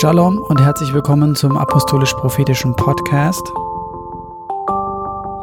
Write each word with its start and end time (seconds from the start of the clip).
Shalom 0.00 0.36
und 0.36 0.60
herzlich 0.60 0.92
willkommen 0.92 1.34
zum 1.34 1.56
Apostolisch-Prophetischen 1.56 2.76
Podcast. 2.76 3.50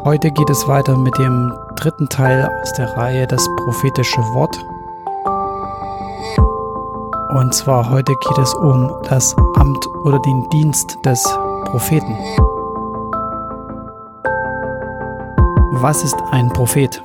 Heute 0.04 0.30
geht 0.30 0.50
es 0.52 0.68
weiter 0.68 0.96
mit 0.96 1.18
dem 1.18 1.52
dritten 1.76 2.08
Teil 2.08 2.48
aus 2.62 2.72
der 2.74 2.96
Reihe 2.96 3.26
Das 3.26 3.44
prophetische 3.64 4.22
Wort. 4.36 4.56
Und 7.36 7.52
zwar 7.56 7.90
heute 7.90 8.14
geht 8.14 8.38
es 8.38 8.54
um 8.54 8.92
das 9.10 9.36
Amt 9.56 9.88
oder 10.04 10.20
den 10.20 10.48
Dienst 10.52 11.00
des 11.04 11.24
Propheten. 11.66 12.16
Was 15.82 16.04
ist 16.04 16.22
ein 16.32 16.50
Prophet? 16.50 17.02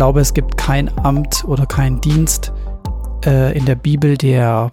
Glaube, 0.00 0.20
es 0.20 0.32
gibt 0.32 0.56
kein 0.56 0.88
Amt 0.96 1.44
oder 1.44 1.66
kein 1.66 2.00
Dienst 2.00 2.54
äh, 3.26 3.54
in 3.54 3.66
der 3.66 3.74
Bibel, 3.74 4.16
der 4.16 4.72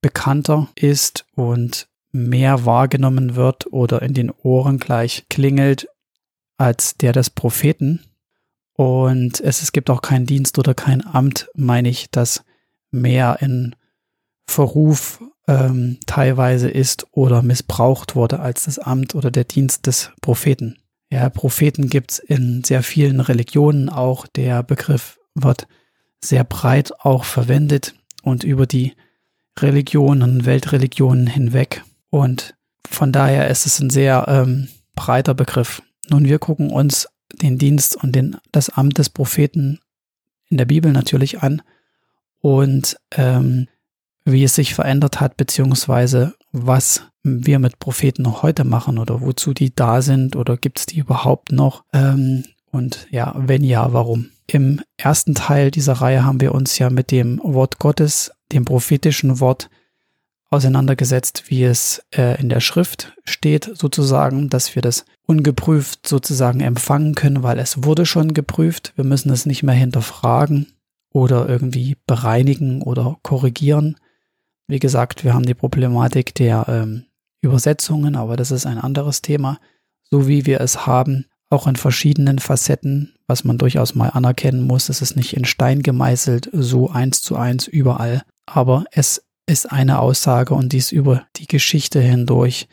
bekannter 0.00 0.68
ist 0.76 1.26
und 1.34 1.88
mehr 2.12 2.64
wahrgenommen 2.64 3.34
wird 3.34 3.66
oder 3.72 4.02
in 4.02 4.14
den 4.14 4.30
Ohren 4.30 4.78
gleich 4.78 5.26
klingelt 5.28 5.88
als 6.58 6.96
der 6.96 7.12
des 7.12 7.28
Propheten. 7.28 8.04
Und 8.74 9.40
es, 9.40 9.62
es 9.62 9.72
gibt 9.72 9.90
auch 9.90 10.00
keinen 10.00 10.26
Dienst 10.26 10.60
oder 10.60 10.74
kein 10.74 11.04
Amt, 11.04 11.50
meine 11.56 11.88
ich, 11.88 12.12
das 12.12 12.44
mehr 12.92 13.38
in 13.40 13.74
Verruf 14.46 15.20
ähm, 15.48 15.98
teilweise 16.06 16.70
ist 16.70 17.04
oder 17.10 17.42
missbraucht 17.42 18.14
wurde 18.14 18.38
als 18.38 18.66
das 18.66 18.78
Amt 18.78 19.16
oder 19.16 19.32
der 19.32 19.42
Dienst 19.42 19.88
des 19.88 20.12
Propheten. 20.20 20.78
Ja, 21.10 21.30
Propheten 21.30 21.88
gibt's 21.88 22.18
in 22.18 22.62
sehr 22.64 22.82
vielen 22.82 23.20
Religionen 23.20 23.88
auch. 23.88 24.26
Der 24.26 24.62
Begriff 24.62 25.18
wird 25.34 25.66
sehr 26.20 26.44
breit 26.44 26.92
auch 27.00 27.24
verwendet 27.24 27.94
und 28.22 28.44
über 28.44 28.66
die 28.66 28.94
Religionen, 29.58 30.44
Weltreligionen 30.44 31.26
hinweg. 31.26 31.82
Und 32.10 32.54
von 32.86 33.12
daher 33.12 33.48
ist 33.48 33.66
es 33.66 33.80
ein 33.80 33.90
sehr 33.90 34.26
ähm, 34.28 34.68
breiter 34.94 35.34
Begriff. 35.34 35.82
Nun, 36.10 36.24
wir 36.24 36.38
gucken 36.38 36.70
uns 36.70 37.08
den 37.40 37.58
Dienst 37.58 37.96
und 37.96 38.14
den, 38.14 38.36
das 38.52 38.70
Amt 38.70 38.98
des 38.98 39.10
Propheten 39.10 39.80
in 40.48 40.56
der 40.56 40.64
Bibel 40.64 40.92
natürlich 40.92 41.42
an 41.42 41.62
und 42.40 42.96
ähm, 43.12 43.68
wie 44.32 44.44
es 44.44 44.54
sich 44.54 44.74
verändert 44.74 45.20
hat, 45.20 45.36
beziehungsweise 45.36 46.34
was 46.52 47.02
wir 47.22 47.58
mit 47.58 47.78
Propheten 47.78 48.22
noch 48.22 48.42
heute 48.42 48.64
machen 48.64 48.98
oder 48.98 49.20
wozu 49.20 49.52
die 49.52 49.74
da 49.74 50.02
sind 50.02 50.36
oder 50.36 50.56
gibt 50.56 50.78
es 50.78 50.86
die 50.86 50.98
überhaupt 50.98 51.52
noch? 51.52 51.84
Ähm, 51.92 52.44
und 52.70 53.06
ja, 53.10 53.34
wenn 53.36 53.64
ja, 53.64 53.92
warum? 53.92 54.28
Im 54.46 54.80
ersten 54.96 55.34
Teil 55.34 55.70
dieser 55.70 55.94
Reihe 55.94 56.24
haben 56.24 56.40
wir 56.40 56.54
uns 56.54 56.78
ja 56.78 56.90
mit 56.90 57.10
dem 57.10 57.40
Wort 57.42 57.78
Gottes, 57.78 58.32
dem 58.52 58.64
prophetischen 58.64 59.40
Wort, 59.40 59.68
auseinandergesetzt, 60.50 61.44
wie 61.48 61.64
es 61.64 62.02
äh, 62.10 62.40
in 62.40 62.48
der 62.48 62.60
Schrift 62.60 63.14
steht, 63.24 63.70
sozusagen, 63.74 64.48
dass 64.48 64.74
wir 64.74 64.82
das 64.82 65.04
ungeprüft 65.26 66.06
sozusagen 66.08 66.60
empfangen 66.60 67.14
können, 67.14 67.42
weil 67.42 67.58
es 67.58 67.84
wurde 67.84 68.06
schon 68.06 68.32
geprüft. 68.32 68.92
Wir 68.96 69.04
müssen 69.04 69.30
es 69.30 69.44
nicht 69.44 69.62
mehr 69.62 69.74
hinterfragen 69.74 70.72
oder 71.12 71.48
irgendwie 71.48 71.96
bereinigen 72.06 72.82
oder 72.82 73.18
korrigieren. 73.22 73.96
Wie 74.68 74.78
gesagt, 74.78 75.24
wir 75.24 75.34
haben 75.34 75.46
die 75.46 75.54
Problematik 75.54 76.34
der 76.34 76.66
ähm, 76.68 77.06
Übersetzungen, 77.40 78.16
aber 78.16 78.36
das 78.36 78.50
ist 78.50 78.66
ein 78.66 78.78
anderes 78.78 79.22
Thema, 79.22 79.58
so 80.10 80.28
wie 80.28 80.46
wir 80.46 80.60
es 80.60 80.86
haben, 80.86 81.26
auch 81.50 81.66
in 81.66 81.76
verschiedenen 81.76 82.38
Facetten, 82.38 83.14
was 83.26 83.44
man 83.44 83.58
durchaus 83.58 83.94
mal 83.94 84.10
anerkennen 84.10 84.66
muss. 84.66 84.90
Es 84.90 85.00
ist 85.00 85.16
nicht 85.16 85.34
in 85.34 85.46
Stein 85.46 85.82
gemeißelt, 85.82 86.50
so 86.52 86.90
eins 86.90 87.22
zu 87.22 87.36
eins 87.36 87.66
überall, 87.66 88.22
aber 88.46 88.84
es 88.92 89.24
ist 89.46 89.72
eine 89.72 90.00
Aussage 90.00 90.54
und 90.54 90.72
dies 90.72 90.92
über 90.92 91.26
die 91.36 91.46
Geschichte 91.46 92.00
hindurch 92.00 92.68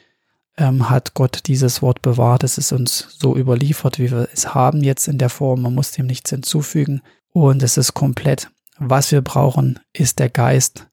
ähm, 0.57 0.89
hat 0.89 1.13
Gott 1.13 1.47
dieses 1.47 1.81
Wort 1.81 2.01
bewahrt. 2.01 2.43
Es 2.43 2.57
ist 2.57 2.73
uns 2.73 3.15
so 3.17 3.35
überliefert, 3.35 3.99
wie 3.99 4.11
wir 4.11 4.27
es 4.33 4.53
haben 4.53 4.83
jetzt 4.83 5.07
in 5.07 5.17
der 5.17 5.29
Form. 5.29 5.61
Man 5.61 5.75
muss 5.75 5.91
dem 5.91 6.05
nichts 6.05 6.29
hinzufügen 6.29 7.01
und 7.31 7.63
es 7.63 7.77
ist 7.77 7.93
komplett. 7.93 8.49
Was 8.77 9.11
wir 9.11 9.21
brauchen, 9.21 9.79
ist 9.93 10.19
der 10.19 10.29
Geist, 10.29 10.87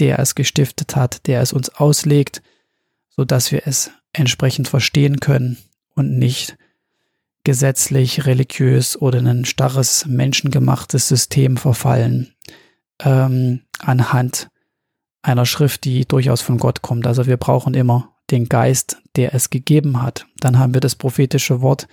der 0.00 0.18
es 0.18 0.34
gestiftet 0.34 0.96
hat, 0.96 1.26
der 1.26 1.40
es 1.40 1.52
uns 1.52 1.70
auslegt, 1.70 2.42
so 3.08 3.24
dass 3.24 3.52
wir 3.52 3.62
es 3.66 3.90
entsprechend 4.12 4.68
verstehen 4.68 5.20
können 5.20 5.58
und 5.94 6.18
nicht 6.18 6.56
gesetzlich, 7.44 8.26
religiös 8.26 9.00
oder 9.00 9.18
in 9.18 9.26
ein 9.26 9.44
starres 9.44 10.06
menschengemachtes 10.06 11.08
System 11.08 11.56
verfallen 11.56 12.34
ähm, 13.02 13.62
anhand 13.78 14.48
einer 15.22 15.46
Schrift, 15.46 15.84
die 15.84 16.04
durchaus 16.06 16.40
von 16.40 16.58
Gott 16.58 16.82
kommt. 16.82 17.06
Also 17.06 17.26
wir 17.26 17.36
brauchen 17.36 17.74
immer 17.74 18.14
den 18.30 18.48
Geist, 18.48 18.98
der 19.16 19.34
es 19.34 19.50
gegeben 19.50 20.02
hat. 20.02 20.26
Dann 20.40 20.58
haben 20.58 20.74
wir 20.74 20.80
das 20.80 20.94
prophetische 20.94 21.60
Wort 21.60 21.88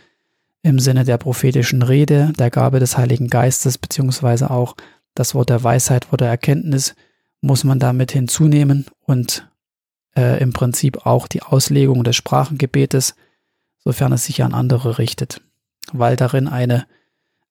im 0.62 0.80
Sinne 0.80 1.06
der 1.06 1.18
prophetischen 1.18 1.82
Rede, 1.82 2.34
der 2.38 2.50
Gabe 2.50 2.80
des 2.80 2.98
Heiligen 2.98 3.28
Geistes, 3.28 3.78
beziehungsweise 3.78 4.50
auch 4.50 4.76
das 5.14 5.36
Wort 5.36 5.50
der 5.50 5.64
Weisheit, 5.64 6.12
Wort 6.12 6.22
der 6.22 6.30
Erkenntnis, 6.30 6.96
muss 7.46 7.64
man 7.64 7.80
damit 7.80 8.12
hinzunehmen 8.12 8.88
und 9.02 9.48
äh, 10.18 10.42
im 10.42 10.52
Prinzip 10.52 11.06
auch 11.06 11.28
die 11.28 11.44
Auslegung 11.44 12.04
des 12.04 12.16
Sprachengebetes, 12.16 13.16
sofern 13.78 14.14
es 14.14 14.26
sich 14.26 14.44
an 14.44 14.54
andere 14.54 14.98
richtet, 14.98 15.42
weil 15.94 16.16
darin 16.16 16.48
eine 16.48 16.88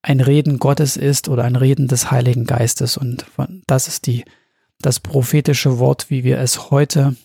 ein 0.02 0.20
Reden 0.20 0.58
Gottes 0.58 0.98
ist 0.98 1.30
oder 1.30 1.44
ein 1.44 1.56
Reden 1.56 1.88
des 1.88 2.10
Heiligen 2.10 2.44
Geistes 2.44 2.98
und 2.98 3.24
das 3.66 3.88
ist 3.88 4.06
die 4.06 4.24
das 4.80 5.00
prophetische 5.00 5.78
Wort, 5.78 6.10
wie 6.10 6.24
wir 6.24 6.38
es 6.40 6.70
heute 6.70 7.16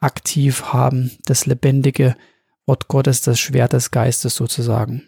aktiv 0.00 0.72
haben, 0.72 1.10
das 1.26 1.44
lebendige 1.44 2.16
Wort 2.64 2.88
Gottes, 2.88 3.20
das 3.20 3.38
Schwert 3.38 3.74
des 3.74 3.90
Geistes 3.90 4.34
sozusagen. 4.34 5.02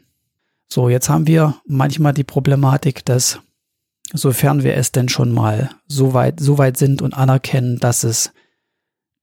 So, 0.69 0.91
jetzt 0.91 1.09
haben 1.09 1.27
wir 1.27 1.57
manchmal 1.67 2.13
die 2.13 2.25
Problematik, 2.25 3.05
dass 3.07 3.41
sofern 4.15 4.63
wir 4.63 4.77
es 4.77 4.93
denn 4.93 5.09
schon 5.09 5.33
mal 5.33 5.71
so 5.87 6.15
weit, 6.15 6.39
so 6.39 6.57
weit 6.57 6.77
sind 6.77 7.03
und 7.03 7.15
anerkennen, 7.15 7.79
dass 7.81 8.05
es 8.05 8.33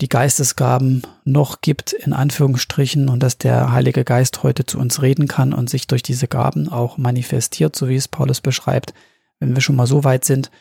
die 0.02 0.10
Geistesgaben 0.10 1.04
noch 1.24 1.62
gibt, 1.62 1.94
in 1.94 2.12
Anführungsstrichen, 2.12 3.08
und 3.08 3.24
dass 3.24 3.38
der 3.38 3.72
Heilige 3.72 4.04
Geist 4.04 4.44
heute 4.44 4.66
zu 4.66 4.80
uns 4.80 5.02
reden 5.02 5.28
kann 5.28 5.54
und 5.54 5.70
sich 5.70 5.88
durch 5.88 6.04
diese 6.04 6.28
Gaben 6.28 6.68
auch 6.68 6.98
manifestiert, 6.98 7.76
so 7.76 7.88
wie 7.88 7.96
es 7.96 8.08
Paulus 8.08 8.42
beschreibt. 8.42 8.94
Wenn 9.40 9.56
wir 9.56 9.62
schon 9.62 9.76
mal 9.76 9.88
so 9.88 10.04
weit 10.04 10.26
sind, 10.26 10.52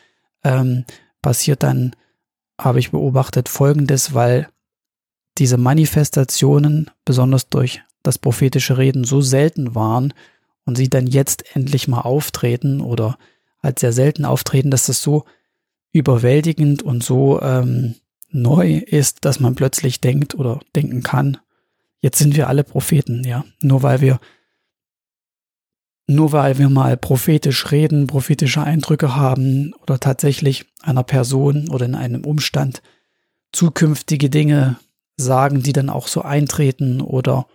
ähm, 0.43 0.85
passiert 1.21 1.63
dann, 1.63 1.95
habe 2.59 2.79
ich 2.79 2.91
beobachtet, 2.91 3.49
Folgendes, 3.49 4.13
weil 4.13 4.47
diese 5.39 5.57
Manifestationen, 5.57 6.89
besonders 7.03 7.49
durch 7.49 7.81
das 8.03 8.17
prophetische 8.17 8.77
Reden, 8.77 9.03
so 9.03 9.21
selten 9.21 9.75
waren 9.75 10.13
und 10.65 10.77
sie 10.77 10.89
dann 10.89 11.07
jetzt 11.07 11.55
endlich 11.55 11.87
mal 11.87 12.01
auftreten 12.01 12.79
oder 12.79 13.17
halt 13.63 13.79
sehr 13.79 13.93
selten 13.93 14.25
auftreten, 14.25 14.71
dass 14.71 14.87
das 14.87 15.01
so 15.01 15.25
überwältigend 15.93 16.83
und 16.83 17.03
so 17.03 17.41
ähm, 17.41 17.95
neu 18.29 18.77
ist, 18.77 19.25
dass 19.25 19.39
man 19.39 19.55
plötzlich 19.55 20.01
denkt 20.01 20.35
oder 20.35 20.59
denken 20.75 21.03
kann, 21.03 21.37
jetzt 22.01 22.17
sind 22.17 22.35
wir 22.35 22.47
alle 22.47 22.63
Propheten, 22.63 23.23
ja. 23.23 23.43
Nur 23.61 23.83
weil 23.83 24.01
wir, 24.01 24.19
nur 26.07 26.31
weil 26.31 26.57
wir 26.57 26.69
mal 26.69 26.97
prophetisch 26.97 27.71
reden, 27.71 28.07
prophetische 28.07 28.63
Eindrücke 28.63 29.15
haben 29.15 29.73
oder 29.81 29.99
tatsächlich 29.99 30.65
einer 30.81 31.03
Person 31.03 31.69
oder 31.69 31.85
in 31.85 31.95
einem 31.95 32.25
Umstand 32.25 32.81
zukünftige 33.51 34.29
Dinge 34.29 34.77
sagen, 35.17 35.61
die 35.61 35.73
dann 35.73 35.89
auch 35.89 36.07
so 36.07 36.21
eintreten 36.21 37.01
oder 37.01 37.47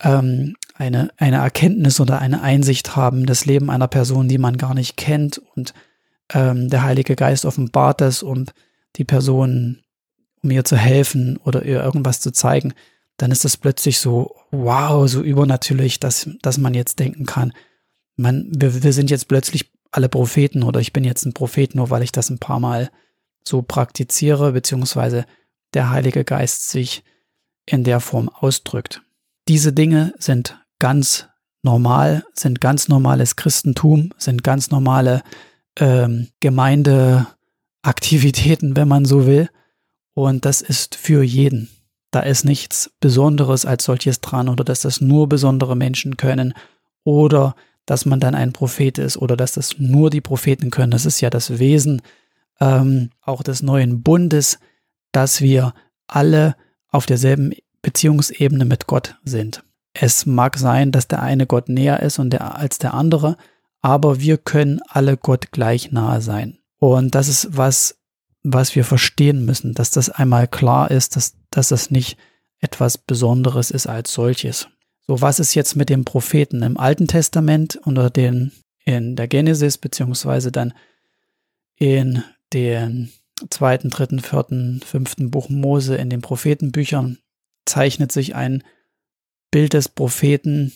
ähm, 0.00 0.56
eine, 0.80 1.10
eine 1.18 1.36
Erkenntnis 1.36 2.00
oder 2.00 2.20
eine 2.20 2.40
Einsicht 2.40 2.96
haben, 2.96 3.26
das 3.26 3.44
Leben 3.44 3.68
einer 3.68 3.86
Person, 3.86 4.28
die 4.28 4.38
man 4.38 4.56
gar 4.56 4.74
nicht 4.74 4.96
kennt 4.96 5.38
und 5.54 5.74
ähm, 6.32 6.70
der 6.70 6.82
Heilige 6.82 7.16
Geist 7.16 7.44
offenbart 7.44 8.00
es, 8.00 8.22
um 8.22 8.46
die 8.96 9.04
Person 9.04 9.82
um 10.42 10.50
ihr 10.50 10.64
zu 10.64 10.78
helfen 10.78 11.36
oder 11.44 11.66
ihr 11.66 11.82
irgendwas 11.82 12.20
zu 12.20 12.32
zeigen, 12.32 12.72
dann 13.18 13.30
ist 13.30 13.44
das 13.44 13.58
plötzlich 13.58 13.98
so, 13.98 14.34
wow, 14.52 15.06
so 15.06 15.20
übernatürlich, 15.20 16.00
dass, 16.00 16.30
dass 16.40 16.56
man 16.56 16.72
jetzt 16.72 16.98
denken 16.98 17.26
kann, 17.26 17.52
man, 18.16 18.50
wir, 18.50 18.82
wir 18.82 18.94
sind 18.94 19.10
jetzt 19.10 19.28
plötzlich 19.28 19.70
alle 19.90 20.08
Propheten 20.08 20.62
oder 20.62 20.80
ich 20.80 20.94
bin 20.94 21.04
jetzt 21.04 21.26
ein 21.26 21.34
Prophet, 21.34 21.74
nur 21.74 21.90
weil 21.90 22.02
ich 22.02 22.12
das 22.12 22.30
ein 22.30 22.38
paar 22.38 22.58
Mal 22.58 22.90
so 23.46 23.60
praktiziere, 23.60 24.52
beziehungsweise 24.52 25.26
der 25.74 25.90
Heilige 25.90 26.24
Geist 26.24 26.70
sich 26.70 27.04
in 27.66 27.84
der 27.84 28.00
Form 28.00 28.30
ausdrückt. 28.30 29.02
diese 29.46 29.72
Dinge 29.72 30.14
sind 30.18 30.59
ganz 30.80 31.28
normal, 31.62 32.24
sind 32.34 32.60
ganz 32.60 32.88
normales 32.88 33.36
Christentum, 33.36 34.10
sind 34.18 34.42
ganz 34.42 34.72
normale 34.72 35.22
ähm, 35.78 36.26
Gemeindeaktivitäten, 36.40 38.74
wenn 38.74 38.88
man 38.88 39.04
so 39.04 39.26
will. 39.26 39.48
Und 40.14 40.44
das 40.44 40.62
ist 40.62 40.96
für 40.96 41.22
jeden. 41.22 41.70
Da 42.10 42.20
ist 42.20 42.44
nichts 42.44 42.90
Besonderes 42.98 43.64
als 43.64 43.84
solches 43.84 44.20
dran 44.20 44.48
oder 44.48 44.64
dass 44.64 44.80
das 44.80 45.00
nur 45.00 45.28
besondere 45.28 45.76
Menschen 45.76 46.16
können 46.16 46.54
oder 47.04 47.54
dass 47.86 48.04
man 48.04 48.20
dann 48.20 48.34
ein 48.34 48.52
Prophet 48.52 48.98
ist 48.98 49.16
oder 49.16 49.36
dass 49.36 49.52
das 49.52 49.78
nur 49.78 50.10
die 50.10 50.20
Propheten 50.20 50.70
können. 50.70 50.90
Das 50.90 51.06
ist 51.06 51.20
ja 51.20 51.30
das 51.30 51.58
Wesen 51.58 52.02
ähm, 52.60 53.10
auch 53.20 53.42
des 53.42 53.62
neuen 53.62 54.02
Bundes, 54.02 54.58
dass 55.12 55.40
wir 55.40 55.74
alle 56.06 56.56
auf 56.88 57.06
derselben 57.06 57.52
Beziehungsebene 57.82 58.64
mit 58.64 58.86
Gott 58.86 59.16
sind. 59.24 59.64
Es 59.92 60.26
mag 60.26 60.56
sein, 60.56 60.92
dass 60.92 61.08
der 61.08 61.22
eine 61.22 61.46
Gott 61.46 61.68
näher 61.68 62.00
ist 62.00 62.18
und 62.18 62.30
der, 62.30 62.56
als 62.56 62.78
der 62.78 62.94
andere, 62.94 63.36
aber 63.82 64.20
wir 64.20 64.38
können 64.38 64.80
alle 64.88 65.16
Gott 65.16 65.52
gleich 65.52 65.90
nahe 65.90 66.20
sein. 66.20 66.58
Und 66.78 67.14
das 67.14 67.28
ist 67.28 67.56
was, 67.56 67.98
was 68.42 68.74
wir 68.74 68.84
verstehen 68.84 69.44
müssen, 69.44 69.74
dass 69.74 69.90
das 69.90 70.10
einmal 70.10 70.48
klar 70.48 70.90
ist, 70.90 71.16
dass, 71.16 71.34
dass 71.50 71.68
das 71.68 71.90
nicht 71.90 72.16
etwas 72.60 72.98
Besonderes 72.98 73.70
ist 73.70 73.86
als 73.86 74.12
solches. 74.12 74.68
So, 75.06 75.20
was 75.20 75.40
ist 75.40 75.54
jetzt 75.54 75.76
mit 75.76 75.88
dem 75.88 76.04
Propheten 76.04 76.62
im 76.62 76.76
Alten 76.78 77.08
Testament 77.08 77.76
unter 77.84 78.10
den 78.10 78.52
in 78.84 79.16
der 79.16 79.28
Genesis 79.28 79.78
beziehungsweise 79.78 80.52
dann 80.52 80.72
in 81.76 82.22
den 82.52 83.10
zweiten, 83.50 83.90
dritten, 83.90 84.20
vierten, 84.20 84.80
fünften 84.84 85.30
Buch 85.30 85.48
Mose 85.48 85.96
in 85.96 86.10
den 86.10 86.20
Prophetenbüchern 86.20 87.18
zeichnet 87.64 88.12
sich 88.12 88.34
ein 88.34 88.62
Bild 89.50 89.72
des 89.74 89.88
Propheten, 89.88 90.72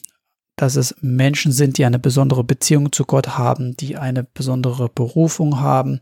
dass 0.57 0.77
es 0.77 0.95
Menschen 1.01 1.53
sind, 1.53 1.79
die 1.79 1.85
eine 1.85 1.99
besondere 1.99 2.45
Beziehung 2.45 2.93
zu 2.93 3.05
Gott 3.05 3.37
haben, 3.39 3.77
die 3.77 3.97
eine 3.97 4.25
besondere 4.25 4.89
Berufung 4.89 5.61
haben 5.61 6.01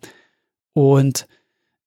und 0.74 1.26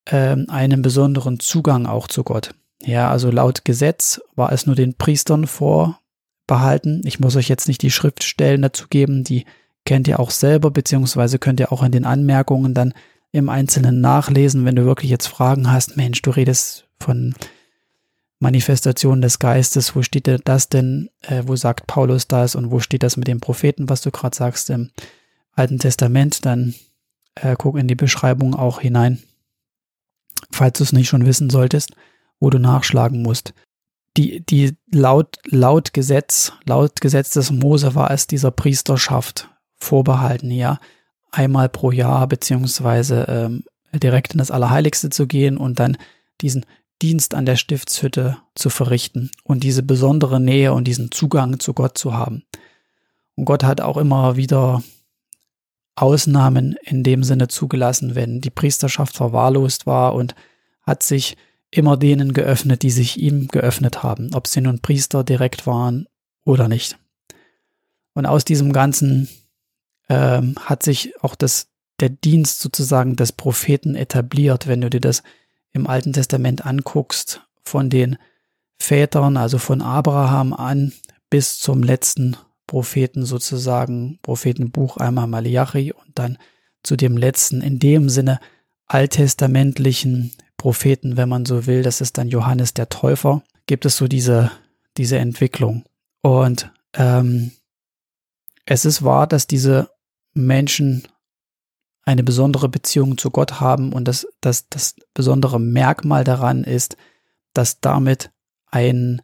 ähm, 0.06 0.46
einen 0.48 0.82
besonderen 0.82 1.40
Zugang 1.40 1.86
auch 1.86 2.08
zu 2.08 2.24
Gott. 2.24 2.54
Ja, 2.82 3.10
also 3.10 3.30
laut 3.30 3.64
Gesetz 3.64 4.20
war 4.34 4.52
es 4.52 4.66
nur 4.66 4.76
den 4.76 4.94
Priestern 4.94 5.46
vorbehalten. 5.46 7.02
Ich 7.04 7.20
muss 7.20 7.36
euch 7.36 7.48
jetzt 7.48 7.68
nicht 7.68 7.82
die 7.82 7.90
Schriftstellen 7.90 8.62
dazu 8.62 8.86
geben, 8.88 9.24
die 9.24 9.44
kennt 9.84 10.08
ihr 10.08 10.20
auch 10.20 10.30
selber, 10.30 10.70
beziehungsweise 10.70 11.38
könnt 11.38 11.60
ihr 11.60 11.72
auch 11.72 11.82
in 11.82 11.92
den 11.92 12.04
Anmerkungen 12.04 12.74
dann 12.74 12.92
im 13.32 13.48
Einzelnen 13.48 14.00
nachlesen, 14.00 14.64
wenn 14.64 14.76
du 14.76 14.84
wirklich 14.84 15.10
jetzt 15.10 15.26
Fragen 15.26 15.70
hast. 15.70 15.96
Mensch, 15.96 16.22
du 16.22 16.30
redest 16.30 16.88
von 16.98 17.34
Manifestation 18.38 19.22
des 19.22 19.38
Geistes, 19.38 19.96
wo 19.96 20.02
steht 20.02 20.28
das 20.44 20.68
denn, 20.68 21.08
äh, 21.22 21.42
wo 21.46 21.56
sagt 21.56 21.86
Paulus 21.86 22.28
das 22.28 22.54
und 22.54 22.70
wo 22.70 22.80
steht 22.80 23.02
das 23.02 23.16
mit 23.16 23.28
den 23.28 23.40
Propheten, 23.40 23.88
was 23.88 24.02
du 24.02 24.10
gerade 24.10 24.36
sagst 24.36 24.68
im 24.70 24.90
Alten 25.52 25.78
Testament, 25.78 26.44
dann 26.44 26.74
äh, 27.34 27.56
guck 27.58 27.78
in 27.78 27.88
die 27.88 27.94
Beschreibung 27.94 28.54
auch 28.54 28.80
hinein, 28.80 29.22
falls 30.50 30.78
du 30.78 30.84
es 30.84 30.92
nicht 30.92 31.08
schon 31.08 31.24
wissen 31.24 31.48
solltest, 31.48 31.92
wo 32.38 32.50
du 32.50 32.58
nachschlagen 32.58 33.22
musst. 33.22 33.54
Die, 34.18 34.44
die 34.44 34.76
laut, 34.90 35.38
laut 35.46 35.94
Gesetz, 35.94 36.52
laut 36.64 37.00
Gesetz 37.00 37.30
des 37.30 37.50
Mose 37.50 37.94
war 37.94 38.10
es 38.10 38.26
dieser 38.26 38.50
Priesterschaft 38.50 39.48
vorbehalten, 39.76 40.50
ja, 40.50 40.78
einmal 41.30 41.68
pro 41.68 41.90
Jahr 41.90 42.26
beziehungsweise 42.26 43.26
ähm, 43.28 43.64
direkt 43.92 44.32
in 44.32 44.38
das 44.38 44.50
Allerheiligste 44.50 45.10
zu 45.10 45.26
gehen 45.26 45.56
und 45.56 45.78
dann 45.78 45.96
diesen 46.40 46.64
Dienst 47.02 47.34
an 47.34 47.46
der 47.46 47.56
Stiftshütte 47.56 48.38
zu 48.54 48.70
verrichten 48.70 49.30
und 49.44 49.62
diese 49.62 49.82
besondere 49.82 50.40
Nähe 50.40 50.72
und 50.72 50.84
diesen 50.84 51.10
Zugang 51.10 51.60
zu 51.60 51.74
Gott 51.74 51.98
zu 51.98 52.14
haben. 52.14 52.44
Und 53.34 53.44
Gott 53.44 53.64
hat 53.64 53.80
auch 53.80 53.98
immer 53.98 54.36
wieder 54.36 54.82
Ausnahmen 55.94 56.76
in 56.82 57.02
dem 57.02 57.22
Sinne 57.22 57.48
zugelassen, 57.48 58.14
wenn 58.14 58.40
die 58.40 58.50
Priesterschaft 58.50 59.16
verwahrlost 59.16 59.86
war 59.86 60.14
und 60.14 60.34
hat 60.82 61.02
sich 61.02 61.36
immer 61.70 61.96
denen 61.96 62.32
geöffnet, 62.32 62.82
die 62.82 62.90
sich 62.90 63.18
ihm 63.18 63.48
geöffnet 63.48 64.02
haben, 64.02 64.34
ob 64.34 64.46
sie 64.46 64.60
nun 64.60 64.80
Priester 64.80 65.24
direkt 65.24 65.66
waren 65.66 66.06
oder 66.44 66.68
nicht. 66.68 66.98
Und 68.14 68.26
aus 68.26 68.44
diesem 68.44 68.72
Ganzen 68.72 69.28
ähm, 70.08 70.54
hat 70.60 70.82
sich 70.82 71.12
auch 71.22 71.34
das, 71.34 71.68
der 72.00 72.10
Dienst 72.10 72.60
sozusagen 72.60 73.16
des 73.16 73.32
Propheten 73.32 73.94
etabliert, 73.94 74.66
wenn 74.66 74.80
du 74.80 74.90
dir 74.90 75.00
das 75.00 75.22
im 75.76 75.86
Alten 75.86 76.12
Testament 76.12 76.66
anguckst, 76.66 77.42
von 77.62 77.90
den 77.90 78.16
Vätern, 78.78 79.36
also 79.36 79.58
von 79.58 79.82
Abraham 79.82 80.52
an 80.52 80.92
bis 81.30 81.58
zum 81.58 81.82
letzten 81.82 82.36
Propheten 82.66 83.24
sozusagen, 83.24 84.18
Prophetenbuch 84.22 84.96
einmal 84.96 85.26
Malachi 85.26 85.92
und 85.92 86.18
dann 86.18 86.38
zu 86.82 86.96
dem 86.96 87.16
letzten, 87.16 87.60
in 87.60 87.78
dem 87.78 88.08
Sinne 88.08 88.40
alttestamentlichen 88.86 90.32
Propheten, 90.56 91.16
wenn 91.16 91.28
man 91.28 91.44
so 91.44 91.66
will, 91.66 91.82
das 91.82 92.00
ist 92.00 92.18
dann 92.18 92.28
Johannes 92.28 92.74
der 92.74 92.88
Täufer, 92.88 93.42
gibt 93.66 93.84
es 93.84 93.96
so 93.96 94.08
diese, 94.08 94.50
diese 94.96 95.18
Entwicklung. 95.18 95.84
Und 96.22 96.70
ähm, 96.94 97.52
es 98.64 98.84
ist 98.84 99.02
wahr, 99.02 99.26
dass 99.26 99.46
diese 99.46 99.90
Menschen 100.34 101.06
eine 102.06 102.22
besondere 102.22 102.68
Beziehung 102.68 103.18
zu 103.18 103.30
Gott 103.30 103.60
haben 103.60 103.92
und 103.92 104.06
das, 104.06 104.26
das, 104.40 104.68
das 104.68 104.94
besondere 105.12 105.60
Merkmal 105.60 106.24
daran 106.24 106.64
ist, 106.64 106.96
dass 107.52 107.80
damit 107.80 108.30
ein, 108.66 109.20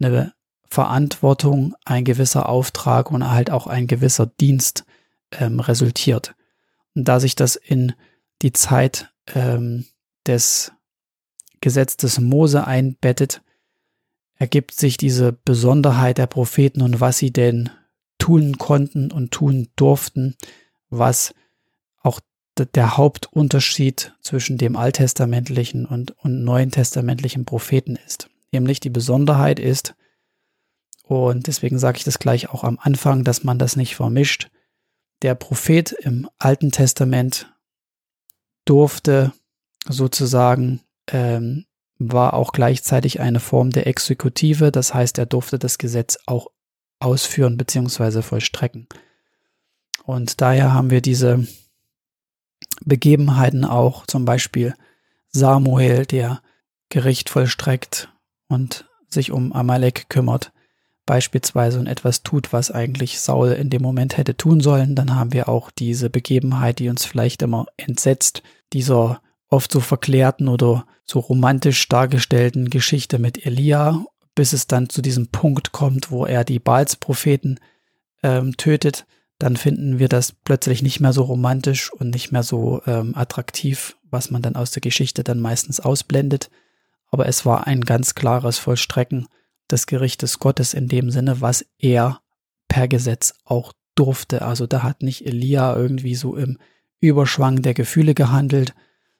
eine 0.00 0.32
Verantwortung, 0.68 1.74
ein 1.84 2.04
gewisser 2.04 2.48
Auftrag 2.48 3.10
und 3.10 3.30
halt 3.30 3.50
auch 3.50 3.66
ein 3.66 3.86
gewisser 3.86 4.26
Dienst 4.26 4.86
ähm, 5.32 5.60
resultiert. 5.60 6.34
Und 6.94 7.06
da 7.06 7.20
sich 7.20 7.36
das 7.36 7.56
in 7.56 7.92
die 8.40 8.52
Zeit 8.52 9.12
ähm, 9.34 9.84
des 10.26 10.72
Gesetzes 11.60 12.18
Mose 12.18 12.66
einbettet, 12.66 13.42
ergibt 14.36 14.72
sich 14.72 14.96
diese 14.96 15.32
Besonderheit 15.32 16.16
der 16.16 16.26
Propheten 16.26 16.80
und 16.80 17.00
was 17.00 17.18
sie 17.18 17.30
denn 17.30 17.68
tun 18.16 18.56
konnten 18.56 19.12
und 19.12 19.32
tun 19.32 19.68
durften, 19.76 20.34
was 20.88 21.34
der 22.58 22.96
Hauptunterschied 22.96 24.14
zwischen 24.20 24.58
dem 24.58 24.76
alttestamentlichen 24.76 25.86
und, 25.86 26.12
und 26.18 26.44
neuen 26.44 26.70
testamentlichen 26.70 27.44
Propheten 27.44 27.96
ist. 28.06 28.28
Nämlich 28.52 28.80
die 28.80 28.90
Besonderheit 28.90 29.58
ist, 29.58 29.94
und 31.04 31.46
deswegen 31.46 31.78
sage 31.78 31.98
ich 31.98 32.04
das 32.04 32.18
gleich 32.18 32.50
auch 32.50 32.64
am 32.64 32.78
Anfang, 32.80 33.24
dass 33.24 33.44
man 33.44 33.58
das 33.58 33.76
nicht 33.76 33.96
vermischt. 33.96 34.50
Der 35.22 35.34
Prophet 35.34 35.92
im 35.92 36.28
Alten 36.38 36.70
Testament 36.70 37.52
durfte 38.64 39.32
sozusagen, 39.86 40.80
ähm, 41.08 41.66
war 41.98 42.34
auch 42.34 42.52
gleichzeitig 42.52 43.20
eine 43.20 43.40
Form 43.40 43.70
der 43.70 43.86
Exekutive, 43.86 44.72
das 44.72 44.94
heißt, 44.94 45.18
er 45.18 45.26
durfte 45.26 45.58
das 45.58 45.78
Gesetz 45.78 46.18
auch 46.26 46.48
ausführen 46.98 47.56
bzw. 47.56 48.22
vollstrecken. 48.22 48.88
Und 50.04 50.40
daher 50.40 50.72
haben 50.72 50.90
wir 50.90 51.00
diese 51.00 51.46
Begebenheiten 52.84 53.64
auch, 53.64 54.06
zum 54.06 54.24
Beispiel 54.24 54.74
Samuel, 55.28 56.06
der 56.06 56.40
Gericht 56.88 57.30
vollstreckt 57.30 58.08
und 58.48 58.86
sich 59.08 59.32
um 59.32 59.52
Amalek 59.52 60.08
kümmert, 60.08 60.52
beispielsweise 61.06 61.78
und 61.80 61.86
etwas 61.86 62.22
tut, 62.22 62.52
was 62.52 62.70
eigentlich 62.70 63.20
Saul 63.20 63.50
in 63.52 63.70
dem 63.70 63.82
Moment 63.82 64.16
hätte 64.16 64.36
tun 64.36 64.60
sollen, 64.60 64.94
dann 64.94 65.14
haben 65.14 65.32
wir 65.32 65.48
auch 65.48 65.70
diese 65.70 66.10
Begebenheit, 66.10 66.78
die 66.78 66.88
uns 66.88 67.04
vielleicht 67.04 67.42
immer 67.42 67.66
entsetzt, 67.76 68.42
dieser 68.72 69.20
oft 69.48 69.72
so 69.72 69.80
verklärten 69.80 70.48
oder 70.48 70.86
so 71.04 71.18
romantisch 71.18 71.88
dargestellten 71.88 72.70
Geschichte 72.70 73.18
mit 73.18 73.44
Elia, 73.44 74.04
bis 74.34 74.52
es 74.52 74.66
dann 74.66 74.88
zu 74.88 75.02
diesem 75.02 75.28
Punkt 75.28 75.72
kommt, 75.72 76.10
wo 76.10 76.24
er 76.24 76.44
die 76.44 76.58
Baalspropheten 76.58 77.60
ähm, 78.22 78.56
tötet 78.56 79.04
dann 79.42 79.56
finden 79.56 79.98
wir 79.98 80.08
das 80.08 80.30
plötzlich 80.30 80.82
nicht 80.82 81.00
mehr 81.00 81.12
so 81.12 81.22
romantisch 81.22 81.92
und 81.92 82.10
nicht 82.10 82.30
mehr 82.30 82.44
so 82.44 82.80
ähm, 82.86 83.16
attraktiv, 83.16 83.96
was 84.08 84.30
man 84.30 84.40
dann 84.40 84.54
aus 84.54 84.70
der 84.70 84.80
Geschichte 84.80 85.24
dann 85.24 85.40
meistens 85.40 85.80
ausblendet. 85.80 86.48
Aber 87.10 87.26
es 87.26 87.44
war 87.44 87.66
ein 87.66 87.80
ganz 87.80 88.14
klares 88.14 88.58
Vollstrecken 88.58 89.26
des 89.68 89.86
Gerichtes 89.86 90.38
Gottes 90.38 90.74
in 90.74 90.86
dem 90.86 91.10
Sinne, 91.10 91.40
was 91.40 91.66
er 91.78 92.20
per 92.68 92.86
Gesetz 92.86 93.34
auch 93.44 93.72
durfte. 93.96 94.42
Also 94.42 94.68
da 94.68 94.84
hat 94.84 95.02
nicht 95.02 95.26
Elia 95.26 95.74
irgendwie 95.74 96.14
so 96.14 96.36
im 96.36 96.58
Überschwang 97.00 97.62
der 97.62 97.74
Gefühle 97.74 98.14
gehandelt, 98.14 98.76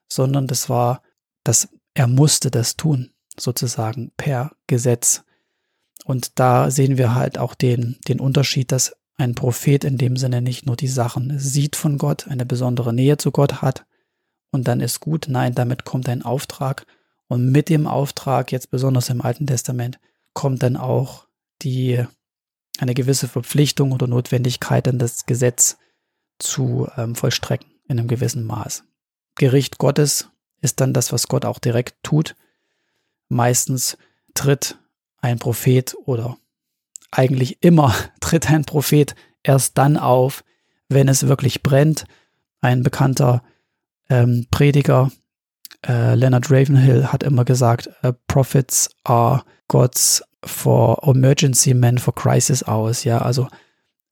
sondern 0.08 0.46
das 0.46 0.68
war, 0.68 1.02
dass 1.42 1.68
er 1.94 2.06
musste 2.06 2.52
das 2.52 2.76
tun, 2.76 3.10
sozusagen 3.36 4.12
per 4.16 4.52
Gesetz. 4.68 5.24
Und 6.04 6.38
da 6.38 6.70
sehen 6.70 6.96
wir 6.96 7.16
halt 7.16 7.38
auch 7.38 7.54
den, 7.54 7.98
den 8.06 8.20
Unterschied, 8.20 8.70
dass 8.70 8.94
ein 9.16 9.34
Prophet 9.34 9.84
in 9.84 9.98
dem 9.98 10.16
Sinne 10.16 10.42
nicht 10.42 10.66
nur 10.66 10.76
die 10.76 10.88
Sachen 10.88 11.38
sieht 11.38 11.76
von 11.76 11.98
Gott, 11.98 12.28
eine 12.28 12.46
besondere 12.46 12.92
Nähe 12.92 13.16
zu 13.16 13.30
Gott 13.30 13.62
hat 13.62 13.84
und 14.50 14.68
dann 14.68 14.80
ist 14.80 15.00
gut. 15.00 15.26
Nein, 15.28 15.54
damit 15.54 15.84
kommt 15.84 16.08
ein 16.08 16.22
Auftrag 16.22 16.86
und 17.28 17.50
mit 17.50 17.68
dem 17.68 17.86
Auftrag, 17.86 18.52
jetzt 18.52 18.70
besonders 18.70 19.08
im 19.08 19.22
Alten 19.22 19.46
Testament, 19.46 19.98
kommt 20.34 20.62
dann 20.62 20.76
auch 20.76 21.26
die 21.62 22.04
eine 22.78 22.94
gewisse 22.94 23.28
Verpflichtung 23.28 23.92
oder 23.92 24.06
Notwendigkeit, 24.06 24.86
dann 24.86 24.98
das 24.98 25.26
Gesetz 25.26 25.78
zu 26.38 26.88
ähm, 26.96 27.14
vollstrecken 27.14 27.70
in 27.88 27.98
einem 27.98 28.08
gewissen 28.08 28.44
Maß. 28.44 28.84
Gericht 29.34 29.78
Gottes 29.78 30.28
ist 30.60 30.80
dann 30.80 30.92
das, 30.92 31.12
was 31.12 31.28
Gott 31.28 31.44
auch 31.44 31.58
direkt 31.58 31.96
tut. 32.02 32.34
Meistens 33.28 33.96
tritt 34.34 34.78
ein 35.18 35.38
Prophet 35.38 35.94
oder 36.04 36.36
eigentlich 37.10 37.62
immer 37.62 37.94
tritt 38.20 38.50
ein 38.50 38.64
Prophet 38.64 39.14
erst 39.42 39.78
dann 39.78 39.96
auf, 39.96 40.44
wenn 40.88 41.08
es 41.08 41.26
wirklich 41.26 41.62
brennt. 41.62 42.04
Ein 42.60 42.82
bekannter 42.82 43.42
ähm, 44.08 44.46
Prediger, 44.50 45.10
äh, 45.86 46.14
Leonard 46.14 46.50
Ravenhill, 46.50 47.12
hat 47.12 47.22
immer 47.22 47.44
gesagt, 47.44 47.90
uh, 48.04 48.12
Prophets 48.28 48.90
are 49.04 49.42
God's 49.68 50.22
for 50.44 51.02
emergency 51.04 51.74
men 51.74 51.98
for 51.98 52.14
crisis 52.14 52.66
hours. 52.66 53.04
Ja, 53.04 53.18
also 53.18 53.48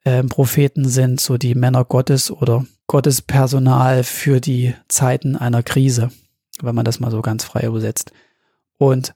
ähm, 0.04 0.28
Propheten 0.28 0.88
sind 0.88 1.20
so 1.20 1.36
die 1.36 1.54
Männer 1.54 1.84
Gottes 1.84 2.30
oder 2.30 2.64
Gottes 2.86 3.22
Personal 3.22 4.02
für 4.02 4.40
die 4.40 4.74
Zeiten 4.88 5.36
einer 5.36 5.62
Krise, 5.62 6.10
wenn 6.60 6.74
man 6.74 6.84
das 6.84 6.98
mal 6.98 7.10
so 7.10 7.22
ganz 7.22 7.44
frei 7.44 7.66
übersetzt. 7.66 8.12
Und 8.78 9.14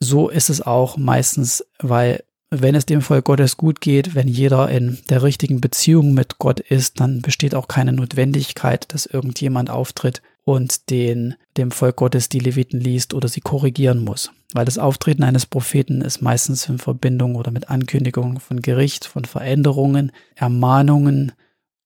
so 0.00 0.28
ist 0.28 0.50
es 0.50 0.62
auch 0.62 0.96
meistens, 0.96 1.64
weil 1.78 2.24
wenn 2.50 2.74
es 2.74 2.84
dem 2.84 3.00
Volk 3.00 3.26
Gottes 3.26 3.56
gut 3.56 3.80
geht, 3.80 4.14
wenn 4.14 4.26
jeder 4.26 4.68
in 4.68 4.98
der 5.08 5.22
richtigen 5.22 5.60
Beziehung 5.60 6.14
mit 6.14 6.38
Gott 6.38 6.58
ist, 6.60 7.00
dann 7.00 7.22
besteht 7.22 7.54
auch 7.54 7.68
keine 7.68 7.92
Notwendigkeit, 7.92 8.92
dass 8.92 9.06
irgendjemand 9.06 9.70
auftritt 9.70 10.20
und 10.44 10.90
den, 10.90 11.36
dem 11.56 11.70
Volk 11.70 11.96
Gottes 11.96 12.28
die 12.28 12.40
Leviten 12.40 12.80
liest 12.80 13.14
oder 13.14 13.28
sie 13.28 13.40
korrigieren 13.40 14.02
muss. 14.02 14.32
Weil 14.52 14.64
das 14.64 14.78
Auftreten 14.78 15.22
eines 15.22 15.46
Propheten 15.46 16.00
ist 16.00 16.22
meistens 16.22 16.68
in 16.68 16.78
Verbindung 16.78 17.36
oder 17.36 17.52
mit 17.52 17.70
Ankündigungen 17.70 18.40
von 18.40 18.60
Gericht, 18.60 19.04
von 19.04 19.24
Veränderungen, 19.24 20.10
Ermahnungen, 20.34 21.32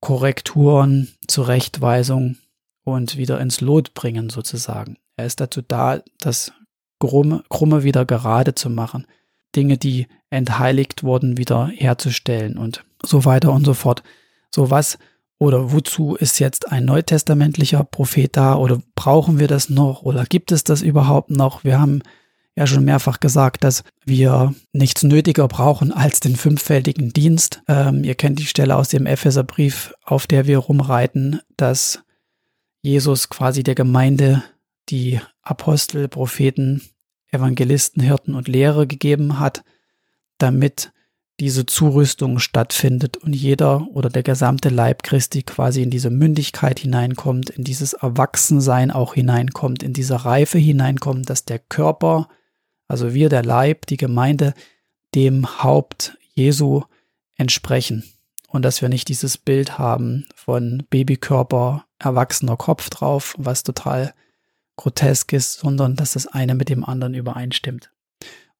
Korrekturen, 0.01 1.09
Zurechtweisung 1.29 2.37
und 2.85 3.19
wieder 3.19 3.41
ins 3.41 3.61
Lot 3.61 3.93
bringen 3.93 4.31
sozusagen. 4.31 4.97
Er 5.17 5.27
ist 5.27 5.41
dazu 5.41 5.61
da, 5.61 6.01
das 6.21 6.53
Krumme, 6.99 7.83
wieder 7.83 8.07
gerade 8.07 8.55
zu 8.55 8.71
machen. 8.71 9.07
Dinge, 9.57 9.79
die 9.79 10.07
entheiligt 10.31 11.03
wurden, 11.03 11.37
wieder 11.37 11.69
herzustellen 11.69 12.59
und 12.59 12.85
so 13.03 13.25
weiter 13.25 13.53
und 13.53 13.65
so 13.65 13.75
fort. 13.75 14.03
So 14.51 14.71
was 14.71 14.99
oder 15.39 15.73
wozu 15.73 16.15
ist 16.15 16.39
jetzt 16.39 16.71
ein 16.71 16.85
neutestamentlicher 16.85 17.85
Prophet 17.85 18.37
da 18.37 18.55
oder 18.55 18.81
brauchen 18.95 19.39
wir 19.39 19.49
das 19.49 19.69
noch 19.69 20.03
oder 20.03 20.25
gibt 20.25 20.53
es 20.53 20.65
das 20.65 20.83
überhaupt 20.83 21.31
noch? 21.31 21.65
Wir 21.65 21.81
haben 21.81 22.03
ja 22.57 22.67
schon 22.67 22.85
mehrfach 22.85 23.21
gesagt, 23.21 23.65
dass 23.65 23.83
wir 24.05 24.55
nichts 24.73 25.03
nötiger 25.03 25.49
brauchen 25.49 25.93
als 25.93 26.21
den 26.21 26.37
fünffältigen 26.37 27.13
Dienst. 27.13 27.63
Ähm, 27.69 28.05
ihr 28.05 28.15
kennt 28.15 28.39
die 28.39 28.47
Stelle 28.47 28.77
aus 28.77 28.89
dem 28.89 29.07
Epheserbrief, 29.07 29.93
auf 30.05 30.27
der 30.27 30.47
wir 30.47 30.59
rumreiten, 30.59 31.41
dass 31.57 32.05
Jesus 32.83 33.29
quasi 33.29 33.63
der 33.65 33.75
Gemeinde 33.75 34.45
die 34.89 35.21
Apostel, 35.43 36.09
Propheten, 36.09 36.83
Evangelisten, 37.35 38.03
Hirten 38.03 38.35
und 38.35 38.49
Lehrer 38.49 38.87
gegeben 38.87 39.39
hat, 39.39 39.65
damit 40.39 40.93
diese 41.41 41.67
Zurüstung 41.67 42.39
stattfindet 42.39 43.17
und 43.17 43.35
jeder 43.35 43.89
oder 43.93 44.09
der 44.09 44.23
gesamte 44.23 44.69
Leib 44.69 45.03
Christi 45.03 45.43
quasi 45.43 45.83
in 45.83 45.91
diese 45.91 46.11
Mündigkeit 46.11 46.79
hineinkommt, 46.79 47.51
in 47.51 47.65
dieses 47.65 47.93
Erwachsensein 47.93 48.91
auch 48.91 49.15
hineinkommt, 49.15 49.83
in 49.83 49.93
diese 49.93 50.25
Reife 50.25 50.59
hineinkommt, 50.59 51.29
dass 51.29 51.45
der 51.45 51.59
Körper, 51.59 52.29
also 52.87 53.15
wir, 53.15 53.29
der 53.29 53.43
Leib, 53.43 53.87
die 53.87 53.97
Gemeinde, 53.97 54.55
dem 55.15 55.63
Haupt 55.63 56.17
Jesu 56.35 56.83
entsprechen 57.37 58.05
und 58.49 58.63
dass 58.63 58.81
wir 58.81 58.89
nicht 58.89 59.09
dieses 59.09 59.37
Bild 59.37 59.79
haben 59.79 60.27
von 60.37 60.85
Babykörper, 60.89 61.85
erwachsener 61.99 62.57
Kopf 62.57 62.91
drauf, 62.91 63.35
was 63.39 63.65
total 63.65 64.15
grotesk 64.77 65.33
ist, 65.33 65.55
sondern 65.55 65.97
dass 65.97 66.13
das 66.13 66.27
eine 66.27 66.55
mit 66.55 66.69
dem 66.69 66.85
anderen 66.85 67.15
übereinstimmt. 67.15 67.91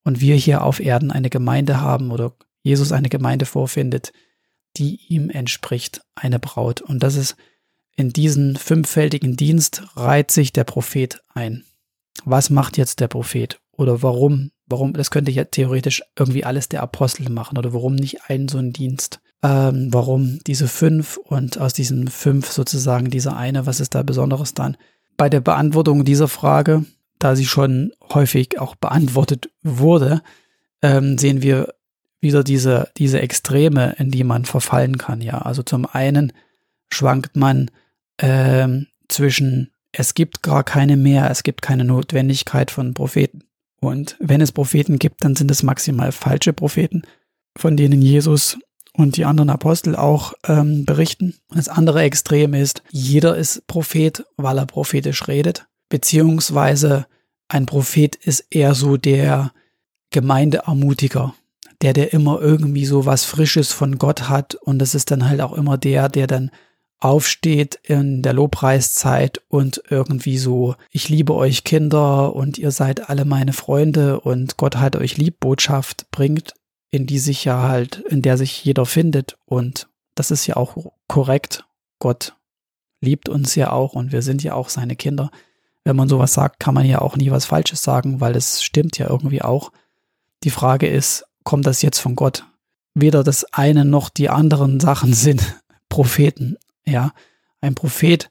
Und 0.03 0.21
wir 0.21 0.37
hier 0.37 0.63
auf 0.63 0.81
Erden 0.81 1.11
eine 1.11 1.31
Gemeinde 1.31 1.81
haben 1.81 2.11
oder 2.11 2.35
Jesus 2.63 2.93
eine 2.93 3.09
Gemeinde 3.09 3.47
vorfindet, 3.47 4.13
die 4.77 5.01
ihm 5.09 5.31
entspricht, 5.31 6.03
eine 6.15 6.39
Braut. 6.39 6.83
Und 6.83 7.03
das 7.03 7.17
ist 7.17 7.37
in 7.97 8.11
diesen 8.11 8.57
fünffältigen 8.57 9.37
Dienst 9.37 9.83
reiht 9.95 10.31
sich 10.31 10.53
der 10.53 10.65
Prophet 10.65 11.23
ein. 11.33 11.65
Was 12.25 12.51
macht 12.51 12.77
jetzt 12.77 13.01
der 13.01 13.09
Prophet? 13.09 13.61
Oder 13.73 14.03
warum? 14.03 14.51
Warum? 14.67 14.93
Das 14.95 15.11
könnte 15.11 15.31
ja 15.31 15.45
theoretisch 15.45 16.03
irgendwie 16.19 16.45
alles 16.45 16.69
der 16.69 16.83
Apostel 16.83 17.31
machen. 17.31 17.59
Oder 17.59 17.73
warum 17.73 17.95
nicht 17.95 18.29
einen 18.29 18.49
so 18.49 18.59
einen 18.59 18.73
Dienst? 18.73 19.21
Ähm, 19.43 19.89
warum 19.93 20.39
diese 20.47 20.69
fünf 20.69 21.19
und 21.19 21.59
aus 21.59 21.73
diesen 21.73 22.09
fünf 22.09 22.51
sozusagen 22.51 23.11
dieser 23.11 23.37
eine? 23.37 23.67
Was 23.67 23.81
ist 23.81 23.95
da 23.95 24.03
Besonderes 24.03 24.55
dann? 24.55 24.77
Bei 25.17 25.29
der 25.29 25.41
Beantwortung 25.41 26.05
dieser 26.05 26.29
Frage, 26.29 26.85
da 27.19 27.37
sie 27.37 27.47
schon 27.47 27.93
häufig 28.13 28.59
auch 28.59 28.75
beantwortet 28.75 29.51
wurde, 29.63 30.23
ähm, 30.83 31.19
sehen 31.19 31.43
wir 31.43 31.75
wieder 32.21 32.43
diese, 32.43 32.91
diese 32.97 33.21
Extreme, 33.21 33.95
in 33.99 34.11
die 34.11 34.25
man 34.25 34.45
verfallen 34.45 34.99
kann. 34.99 35.21
Ja, 35.21 35.39
also 35.39 35.63
zum 35.63 35.87
einen 35.87 36.33
schwankt 36.91 37.37
man 37.37 37.71
ähm, 38.19 38.87
zwischen 39.09 39.71
es 39.93 40.15
gibt 40.15 40.43
gar 40.43 40.65
keine 40.65 40.97
mehr, 40.97 41.31
es 41.31 41.45
gibt 41.45 41.63
keine 41.63 41.85
Notwendigkeit 41.85 42.71
von 42.71 42.95
Propheten. 42.95 43.45
Und 43.81 44.17
wenn 44.19 44.41
es 44.41 44.51
Propheten 44.51 44.99
gibt, 44.99 45.25
dann 45.25 45.37
sind 45.37 45.51
es 45.51 45.63
maximal 45.63 46.11
falsche 46.11 46.53
Propheten, 46.53 47.03
von 47.57 47.77
denen 47.77 48.03
Jesus 48.03 48.59
und 48.97 49.17
die 49.17 49.25
anderen 49.25 49.51
Apostel 49.51 49.97
auch 49.97 50.35
ähm, 50.47 50.85
berichten. 50.85 51.35
Das 51.51 51.69
andere 51.69 52.03
Extrem 52.03 52.55
ist, 52.55 52.83
jeder 52.91 53.37
ist 53.37 53.67
Prophet, 53.67 54.25
weil 54.37 54.59
er 54.59 54.67
prophetisch 54.67 55.27
redet, 55.29 55.67
beziehungsweise 55.89 57.07
ein 57.49 57.67
Prophet 57.67 58.17
ist 58.17 58.47
eher 58.51 58.75
so 58.75 58.97
der 58.97 59.53
Gemeindeermutiger, 60.11 61.35
der, 61.83 61.93
der 61.93 62.13
immer 62.13 62.41
irgendwie 62.41 62.87
so 62.87 63.05
was 63.05 63.25
Frisches 63.25 63.73
von 63.73 63.99
Gott 63.99 64.29
hat 64.29 64.55
und 64.55 64.79
das 64.79 64.95
ist 64.95 65.11
dann 65.11 65.29
halt 65.29 65.41
auch 65.41 65.53
immer 65.53 65.77
der, 65.77 66.09
der 66.09 66.27
dann 66.27 66.51
aufsteht 67.01 67.79
in 67.83 68.23
der 68.23 68.33
Lobpreiszeit 68.33 69.43
und 69.49 69.83
irgendwie 69.91 70.39
so, 70.39 70.77
ich 70.91 71.09
liebe 71.09 71.35
euch 71.35 71.65
Kinder 71.65 72.35
und 72.35 72.57
ihr 72.57 72.71
seid 72.71 73.11
alle 73.11 73.25
meine 73.25 73.53
Freunde 73.53 74.21
und 74.21 74.57
Gott 74.57 74.77
hat 74.77 74.97
euch 74.97 75.19
lieb 75.19 75.41
Botschaft 75.41 76.11
bringt 76.11 76.55
in 76.95 77.07
die 77.07 77.19
sich 77.19 77.45
ja 77.45 77.63
halt, 77.63 77.97
in 78.09 78.23
der 78.23 78.39
sich 78.39 78.65
jeder 78.65 78.87
findet. 78.87 79.37
Und 79.47 79.89
das 80.15 80.31
ist 80.31 80.47
ja 80.47 80.55
auch 80.55 80.93
korrekt. 81.09 81.65
Gott 81.99 82.37
liebt 83.01 83.29
uns 83.29 83.57
ja 83.57 83.73
auch 83.73 83.95
und 83.95 84.13
wir 84.13 84.23
sind 84.23 84.45
ja 84.45 84.55
auch 84.55 84.69
seine 84.69 84.95
Kinder. 84.95 85.33
Wenn 85.83 85.97
man 85.97 86.09
sowas 86.09 86.35
sagt, 86.35 86.61
kann 86.61 86.73
man 86.73 86.87
ja 86.87 87.01
auch 87.01 87.17
nie 87.17 87.33
was 87.33 87.47
Falsches 87.47 87.83
sagen, 87.83 88.21
weil 88.21 88.37
es 88.37 88.63
stimmt 88.63 88.97
ja 88.97 89.11
irgendwie 89.11 89.43
auch. 89.43 89.73
Die 90.45 90.51
Frage 90.51 90.87
ist, 90.87 91.25
kommt 91.43 91.67
das 91.67 91.83
jetzt 91.83 91.99
von 91.99 92.15
Gott? 92.15 92.45
Weder 92.95 93.25
das 93.25 93.45
eine 93.53 93.85
noch 93.85 94.09
die 94.09 94.31
anderen 94.31 94.79
Sachen 94.79 95.13
sind 95.15 95.61
Propheten. 95.89 96.59
Ja, 96.87 97.13
ein 97.61 97.75
Prophet 97.75 98.31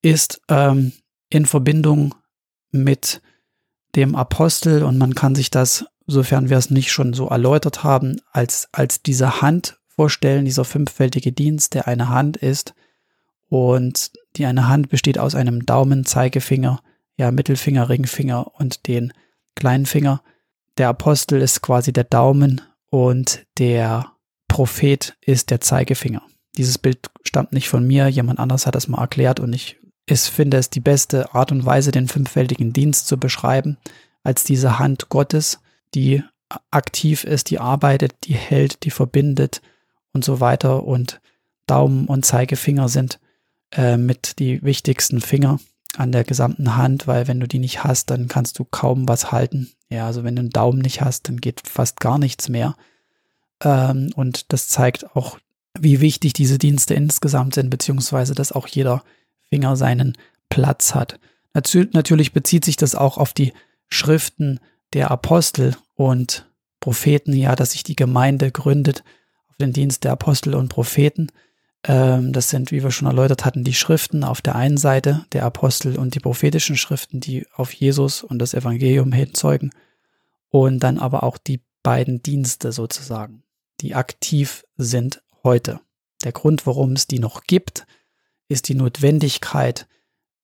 ist 0.00 0.40
ähm, 0.48 0.92
in 1.28 1.44
Verbindung 1.44 2.14
mit 2.70 3.20
dem 3.96 4.14
Apostel 4.14 4.82
und 4.82 4.96
man 4.96 5.14
kann 5.14 5.34
sich 5.34 5.50
das 5.50 5.84
sofern 6.08 6.48
wir 6.48 6.56
es 6.56 6.70
nicht 6.70 6.90
schon 6.90 7.12
so 7.12 7.28
erläutert 7.28 7.84
haben, 7.84 8.20
als, 8.32 8.68
als 8.72 9.02
diese 9.02 9.42
Hand 9.42 9.78
vorstellen, 9.86 10.46
dieser 10.46 10.64
fünffältige 10.64 11.32
Dienst, 11.32 11.74
der 11.74 11.86
eine 11.86 12.08
Hand 12.08 12.38
ist. 12.38 12.74
Und 13.48 14.10
die 14.36 14.46
eine 14.46 14.68
Hand 14.68 14.88
besteht 14.88 15.18
aus 15.18 15.34
einem 15.34 15.66
Daumen, 15.66 16.04
Zeigefinger, 16.04 16.80
ja, 17.16 17.30
Mittelfinger, 17.30 17.88
Ringfinger 17.88 18.54
und 18.54 18.86
den 18.88 19.12
kleinen 19.54 19.86
Finger. 19.86 20.22
Der 20.78 20.88
Apostel 20.88 21.42
ist 21.42 21.62
quasi 21.62 21.92
der 21.92 22.04
Daumen 22.04 22.62
und 22.90 23.46
der 23.58 24.12
Prophet 24.48 25.16
ist 25.20 25.50
der 25.50 25.60
Zeigefinger. 25.60 26.22
Dieses 26.56 26.78
Bild 26.78 27.10
stammt 27.24 27.52
nicht 27.52 27.68
von 27.68 27.86
mir, 27.86 28.08
jemand 28.08 28.38
anderes 28.38 28.66
hat 28.66 28.74
das 28.74 28.88
mal 28.88 29.00
erklärt 29.00 29.40
und 29.40 29.52
ich, 29.52 29.76
ich 30.06 30.20
finde 30.20 30.56
es 30.56 30.70
die 30.70 30.80
beste 30.80 31.34
Art 31.34 31.52
und 31.52 31.66
Weise, 31.66 31.90
den 31.90 32.08
fünffältigen 32.08 32.72
Dienst 32.72 33.08
zu 33.08 33.18
beschreiben, 33.18 33.76
als 34.22 34.44
diese 34.44 34.78
Hand 34.78 35.10
Gottes, 35.10 35.60
die 35.94 36.22
aktiv 36.70 37.24
ist, 37.24 37.50
die 37.50 37.58
arbeitet, 37.58 38.14
die 38.24 38.34
hält, 38.34 38.84
die 38.84 38.90
verbindet 38.90 39.60
und 40.12 40.24
so 40.24 40.40
weiter. 40.40 40.84
Und 40.84 41.20
Daumen 41.66 42.06
und 42.06 42.24
Zeigefinger 42.24 42.88
sind 42.88 43.20
äh, 43.72 43.96
mit 43.96 44.38
die 44.38 44.62
wichtigsten 44.62 45.20
Finger 45.20 45.60
an 45.96 46.12
der 46.12 46.24
gesamten 46.24 46.76
Hand, 46.76 47.06
weil 47.06 47.28
wenn 47.28 47.40
du 47.40 47.48
die 47.48 47.58
nicht 47.58 47.84
hast, 47.84 48.10
dann 48.10 48.28
kannst 48.28 48.58
du 48.58 48.64
kaum 48.64 49.08
was 49.08 49.32
halten. 49.32 49.70
Ja, 49.90 50.06
also 50.06 50.24
wenn 50.24 50.36
du 50.36 50.40
einen 50.40 50.50
Daumen 50.50 50.80
nicht 50.80 51.00
hast, 51.00 51.28
dann 51.28 51.38
geht 51.38 51.62
fast 51.66 52.00
gar 52.00 52.18
nichts 52.18 52.48
mehr. 52.48 52.76
Ähm, 53.62 54.10
und 54.14 54.52
das 54.52 54.68
zeigt 54.68 55.16
auch, 55.16 55.38
wie 55.78 56.00
wichtig 56.00 56.32
diese 56.32 56.58
Dienste 56.58 56.94
insgesamt 56.94 57.54
sind, 57.54 57.70
beziehungsweise 57.70 58.34
dass 58.34 58.52
auch 58.52 58.66
jeder 58.66 59.02
Finger 59.48 59.76
seinen 59.76 60.16
Platz 60.48 60.94
hat. 60.94 61.18
Natürlich 61.54 62.32
bezieht 62.32 62.64
sich 62.64 62.76
das 62.76 62.94
auch 62.94 63.18
auf 63.18 63.32
die 63.32 63.52
Schriften 63.88 64.60
der 64.92 65.10
Apostel 65.10 65.76
und 65.94 66.48
Propheten, 66.80 67.32
ja, 67.32 67.56
dass 67.56 67.72
sich 67.72 67.82
die 67.82 67.96
Gemeinde 67.96 68.50
gründet 68.50 69.02
auf 69.48 69.56
den 69.56 69.72
Dienst 69.72 70.04
der 70.04 70.12
Apostel 70.12 70.54
und 70.54 70.68
Propheten. 70.68 71.28
Ähm, 71.84 72.32
das 72.32 72.50
sind, 72.50 72.70
wie 72.70 72.82
wir 72.82 72.90
schon 72.90 73.08
erläutert 73.08 73.44
hatten, 73.44 73.64
die 73.64 73.74
Schriften 73.74 74.24
auf 74.24 74.40
der 74.40 74.54
einen 74.54 74.76
Seite 74.76 75.26
der 75.32 75.44
Apostel 75.44 75.98
und 75.98 76.14
die 76.14 76.20
prophetischen 76.20 76.76
Schriften, 76.76 77.20
die 77.20 77.46
auf 77.54 77.72
Jesus 77.72 78.22
und 78.22 78.38
das 78.38 78.54
Evangelium 78.54 79.12
hinzeugen. 79.12 79.72
Und 80.50 80.80
dann 80.80 80.98
aber 80.98 81.24
auch 81.24 81.36
die 81.36 81.62
beiden 81.82 82.22
Dienste 82.22 82.72
sozusagen, 82.72 83.42
die 83.80 83.94
aktiv 83.94 84.64
sind 84.76 85.22
heute. 85.42 85.80
Der 86.24 86.32
Grund, 86.32 86.66
warum 86.66 86.92
es 86.92 87.06
die 87.06 87.18
noch 87.18 87.42
gibt, 87.44 87.86
ist 88.48 88.68
die 88.68 88.74
Notwendigkeit, 88.74 89.86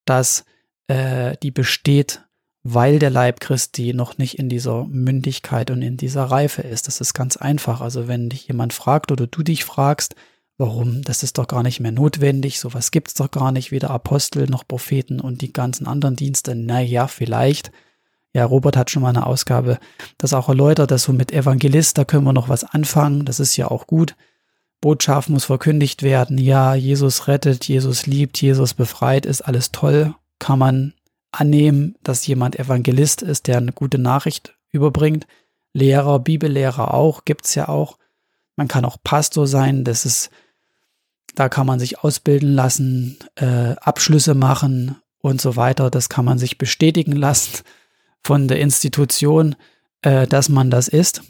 dass 0.05 0.45
äh, 0.89 1.37
die 1.43 1.51
besteht, 1.51 2.23
weil 2.65 2.99
der 2.99 3.11
Leib 3.11 3.41
Christi 3.41 3.93
noch 3.93 4.17
nicht 4.17 4.39
in 4.39 4.49
dieser 4.49 4.87
Mündigkeit 4.87 5.71
und 5.71 5.83
in 5.83 5.99
dieser 5.99 6.25
Reife 6.25 6.63
ist. 6.63 6.89
Das 6.89 7.03
ist 7.03 7.13
ganz 7.13 7.37
einfach. 7.37 7.83
Also 7.83 8.09
wenn 8.09 8.31
dich 8.31 8.49
jemand 8.49 8.73
fragt 8.73 9.13
oder 9.13 9.27
du 9.27 9.43
dich 9.43 9.65
fragst, 9.65 10.15
warum, 10.57 11.03
das 11.03 11.23
ist 11.23 11.37
doch 11.37 11.47
gar 11.47 11.63
nicht 11.63 11.81
mehr 11.81 11.93
notwendig, 11.93 12.59
sowas 12.59 12.91
gibt's 12.91 13.13
doch 13.15 13.31
gar 13.31 13.53
nicht, 13.53 13.71
weder 13.71 13.91
Apostel 13.91 14.47
noch 14.47 14.67
Propheten 14.67 15.21
und 15.21 15.43
die 15.43 15.53
ganzen 15.53 15.87
anderen 15.87 16.17
Dienste. 16.17 16.55
Naja, 16.55 17.07
vielleicht. 17.07 17.71
Ja, 18.33 18.47
Robert 18.47 18.79
hat 18.79 18.91
schon 18.91 19.03
mal 19.03 19.11
eine 19.11 19.27
Ausgabe 19.27 19.79
das 20.17 20.33
auch 20.33 20.49
erläutert, 20.49 20.91
dass 20.91 21.05
so 21.05 21.13
mit 21.13 21.33
Evangelist, 21.33 21.99
da 21.99 22.05
können 22.05 22.25
wir 22.25 22.33
noch 22.33 22.49
was 22.49 22.65
anfangen, 22.65 23.27
das 23.27 23.41
ist 23.41 23.57
ja 23.57 23.71
auch 23.71 23.87
gut. 23.87 24.17
Botschaft 24.81 25.29
muss 25.29 25.45
verkündigt 25.45 26.03
werden, 26.03 26.39
ja, 26.39 26.75
Jesus 26.75 27.29
rettet, 27.29 27.69
Jesus 27.69 28.07
liebt, 28.07 28.41
Jesus 28.41 28.75
befreit, 28.75 29.27
ist 29.27 29.43
alles 29.43 29.71
toll, 29.71 30.15
kann 30.39 30.59
man 30.59 30.95
annehmen, 31.41 31.97
dass 32.03 32.27
jemand 32.27 32.59
Evangelist 32.59 33.23
ist, 33.23 33.47
der 33.47 33.59
eine 33.59 33.73
gute 33.73 33.99
Nachricht 33.99 34.57
überbringt. 34.71 35.27
Lehrer, 35.73 36.19
Bibellehrer 36.19 36.95
auch, 36.95 37.25
gibt's 37.25 37.55
ja 37.55 37.69
auch. 37.69 37.99
Man 38.57 38.69
kann 38.69 38.85
auch 38.85 38.99
Pastor 39.03 39.47
sein, 39.47 39.85
das 39.85 40.05
ist, 40.05 40.31
da 41.35 41.49
kann 41.49 41.67
man 41.67 41.81
sich 41.81 42.01
ausbilden 42.01 42.55
lassen, 42.55 43.19
äh, 43.35 43.75
Abschlüsse 43.81 44.35
machen 44.35 44.97
und 45.19 45.41
so 45.41 45.57
weiter. 45.57 45.91
Das 45.91 46.09
kann 46.09 46.25
man 46.25 46.39
sich 46.39 46.59
bestätigen 46.59 47.13
lassen 47.13 47.65
von 48.23 48.47
der 48.47 48.61
Institution, 48.61 49.57
äh, 50.03 50.27
dass 50.27 50.49
man 50.49 50.71
das 50.71 50.89
ist. 50.89 51.23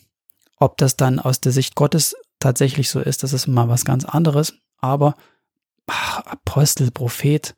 Ob 0.58 0.76
das 0.76 0.96
dann 0.96 1.18
aus 1.18 1.40
der 1.40 1.52
Sicht 1.52 1.74
Gottes 1.74 2.14
tatsächlich 2.38 2.90
so 2.90 3.00
ist, 3.00 3.22
das 3.22 3.32
ist 3.32 3.46
mal 3.46 3.68
was 3.68 3.84
ganz 3.84 4.04
anderes. 4.04 4.54
Aber 4.78 5.14
ach, 5.86 6.20
Apostel, 6.26 6.90
Prophet, 6.90 7.54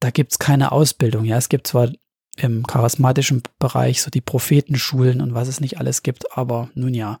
da 0.00 0.10
gibt's 0.10 0.38
keine 0.38 0.72
Ausbildung. 0.72 1.24
Ja, 1.24 1.36
es 1.36 1.48
gibt 1.48 1.66
zwar 1.66 1.90
im 2.36 2.66
charismatischen 2.66 3.42
Bereich 3.58 4.02
so 4.02 4.10
die 4.10 4.20
Prophetenschulen 4.20 5.20
und 5.20 5.34
was 5.34 5.48
es 5.48 5.60
nicht 5.60 5.78
alles 5.78 6.02
gibt, 6.02 6.36
aber 6.36 6.70
nun 6.74 6.94
ja, 6.94 7.18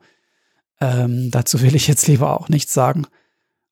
ähm, 0.80 1.30
dazu 1.30 1.60
will 1.60 1.74
ich 1.74 1.88
jetzt 1.88 2.06
lieber 2.06 2.38
auch 2.38 2.48
nichts 2.48 2.72
sagen. 2.72 3.06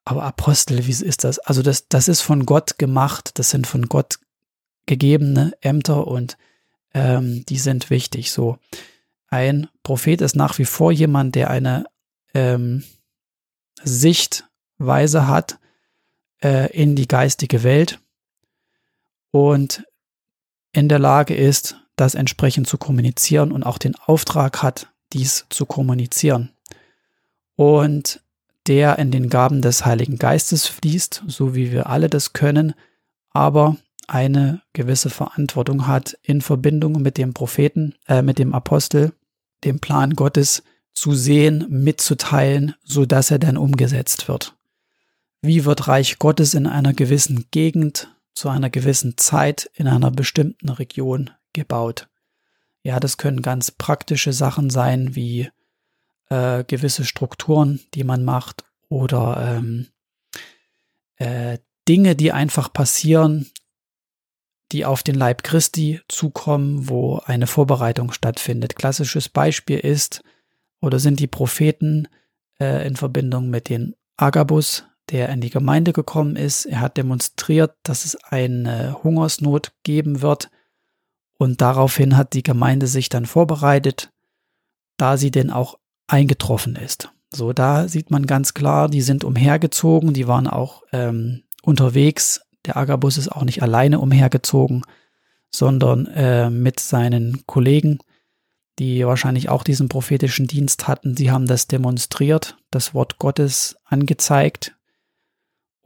Aber 0.05 0.25
Apostel, 0.25 0.87
wie 0.87 0.91
ist 0.91 1.25
das? 1.25 1.39
Also 1.39 1.63
das, 1.63 1.89
das 1.89 2.09
ist 2.09 2.21
von 2.21 2.47
Gott 2.47 2.79
gemacht, 2.79 3.39
das 3.39 3.51
sind 3.51 3.67
von 3.67 3.87
Gott 3.89 4.19
gegebene 4.87 5.53
Ämter 5.61 6.07
und 6.07 6.37
ähm, 6.95 7.45
die 7.47 7.59
sind 7.59 7.91
wichtig. 7.91 8.33
So, 8.33 8.59
ein 9.29 9.69
Prophet 9.83 10.21
ist 10.21 10.37
nach 10.37 10.59
wie 10.59 10.65
vor 10.65 10.93
jemand, 10.93 11.35
der 11.35 11.51
eine 11.51 11.87
ähm, 12.35 12.85
Sichtweise 13.83 15.27
hat 15.27 15.59
äh, 16.43 16.73
in 16.73 16.97
die 16.97 17.09
geistige 17.09 17.63
Welt 17.63 18.01
und 19.31 19.85
in 20.73 20.89
der 20.89 20.99
Lage 20.99 21.35
ist, 21.35 21.77
das 21.97 22.15
entsprechend 22.15 22.67
zu 22.67 22.79
kommunizieren 22.79 23.53
und 23.53 23.63
auch 23.63 23.79
den 23.79 23.95
Auftrag 23.97 24.63
hat, 24.63 24.93
dies 25.13 25.47
zu 25.49 25.65
kommunizieren. 25.65 26.51
Und 27.57 28.21
der 28.67 28.99
in 28.99 29.11
den 29.11 29.31
Gaben 29.31 29.63
des 29.63 29.87
Heiligen 29.87 30.19
Geistes 30.19 30.67
fließt, 30.67 31.25
so 31.27 31.55
wie 31.55 31.73
wir 31.73 31.89
alle 31.89 32.11
das 32.11 32.33
können, 32.33 32.75
aber 33.31 33.77
eine 34.09 34.63
gewisse 34.73 35.11
Verantwortung 35.11 35.87
hat 35.87 36.19
in 36.23 36.41
Verbindung 36.41 37.01
mit 37.03 37.17
dem 37.19 37.35
Propheten, 37.35 37.95
äh, 38.07 38.23
mit 38.23 38.39
dem 38.39 38.55
Apostel, 38.55 39.13
dem 39.65 39.81
Plan 39.81 40.15
Gottes 40.15 40.63
zu 40.93 41.13
sehen, 41.13 41.67
mitzuteilen, 41.69 42.75
so 42.85 43.05
dass 43.05 43.31
er 43.31 43.39
dann 43.39 43.57
umgesetzt 43.57 44.29
wird. 44.29 44.55
Wie 45.43 45.65
wird 45.65 45.89
Reich 45.89 46.19
Gottes 46.19 46.55
in 46.55 46.67
einer 46.67 46.95
gewissen 46.95 47.47
Gegend 47.51 48.09
zu 48.37 48.51
einer 48.51 48.71
gewissen 48.71 49.17
Zeit 49.17 49.69
in 49.75 49.89
einer 49.89 50.11
bestimmten 50.11 50.69
Region 50.69 51.31
gebaut. 51.55 52.09
Ja, 52.83 53.01
das 53.01 53.17
können 53.17 53.43
ganz 53.43 53.71
praktische 53.71 54.33
Sachen 54.33 54.69
sein, 54.71 55.17
wie 55.17 55.51
äh, 56.29 56.63
gewisse 56.65 57.05
Strukturen, 57.05 57.81
die 57.95 58.05
man 58.05 58.25
macht, 58.25 58.65
oder 58.89 59.57
ähm, 59.59 59.89
äh, 61.17 61.59
Dinge, 61.89 62.15
die 62.15 62.31
einfach 62.31 62.73
passieren, 62.73 63.51
die 64.71 64.85
auf 64.85 65.03
den 65.03 65.15
Leib 65.15 65.43
Christi 65.43 66.01
zukommen, 66.09 66.89
wo 66.89 67.19
eine 67.25 67.47
Vorbereitung 67.47 68.13
stattfindet. 68.13 68.77
Klassisches 68.77 69.29
Beispiel 69.29 69.79
ist 69.79 70.23
oder 70.81 70.99
sind 70.99 71.21
die 71.21 71.27
Propheten 71.27 72.07
äh, 72.61 72.87
in 72.87 72.97
Verbindung 72.97 73.49
mit 73.49 73.69
den 73.69 73.95
Agabus, 74.17 74.85
der 75.11 75.29
in 75.29 75.41
die 75.41 75.51
Gemeinde 75.51 75.93
gekommen 75.93 76.37
ist. 76.37 76.67
Er 76.67 76.81
hat 76.81 76.97
demonstriert, 76.97 77.75
dass 77.83 78.05
es 78.05 78.17
eine 78.17 79.03
Hungersnot 79.03 79.73
geben 79.83 80.23
wird. 80.23 80.51
Und 81.39 81.61
daraufhin 81.61 82.17
hat 82.17 82.33
die 82.33 82.43
Gemeinde 82.43 82.87
sich 82.87 83.09
dann 83.09 83.27
vorbereitet, 83.27 84.11
da 84.97 85.17
sie 85.17 85.31
denn 85.31 85.51
auch 85.51 85.79
eingetroffen 86.07 86.77
ist. 86.77 87.13
So, 87.33 87.53
da 87.53 87.89
sieht 87.89 88.11
man 88.11 88.27
ganz 88.27 88.55
klar, 88.55 88.89
die 88.89 89.03
sind 89.03 89.25
umhergezogen, 89.25 90.15
die 90.15 90.29
waren 90.29 90.47
auch 90.47 90.83
ähm, 90.93 91.43
unterwegs. 91.63 92.41
Der 92.65 92.77
Agabus 92.77 93.19
ist 93.19 93.29
auch 93.29 93.45
nicht 93.45 93.63
alleine 93.63 94.01
umhergezogen, 94.01 94.83
sondern 95.51 96.07
äh, 96.07 96.51
mit 96.51 96.81
seinen 96.81 97.45
Kollegen, 97.47 97.99
die 98.79 99.07
wahrscheinlich 99.07 99.49
auch 99.49 99.63
diesen 99.63 99.89
prophetischen 99.89 100.47
Dienst 100.47 100.89
hatten. 100.89 101.17
Sie 101.17 101.31
haben 101.31 101.47
das 101.47 101.67
demonstriert, 101.67 102.57
das 102.71 102.95
Wort 102.95 103.19
Gottes 103.19 103.77
angezeigt, 103.85 104.76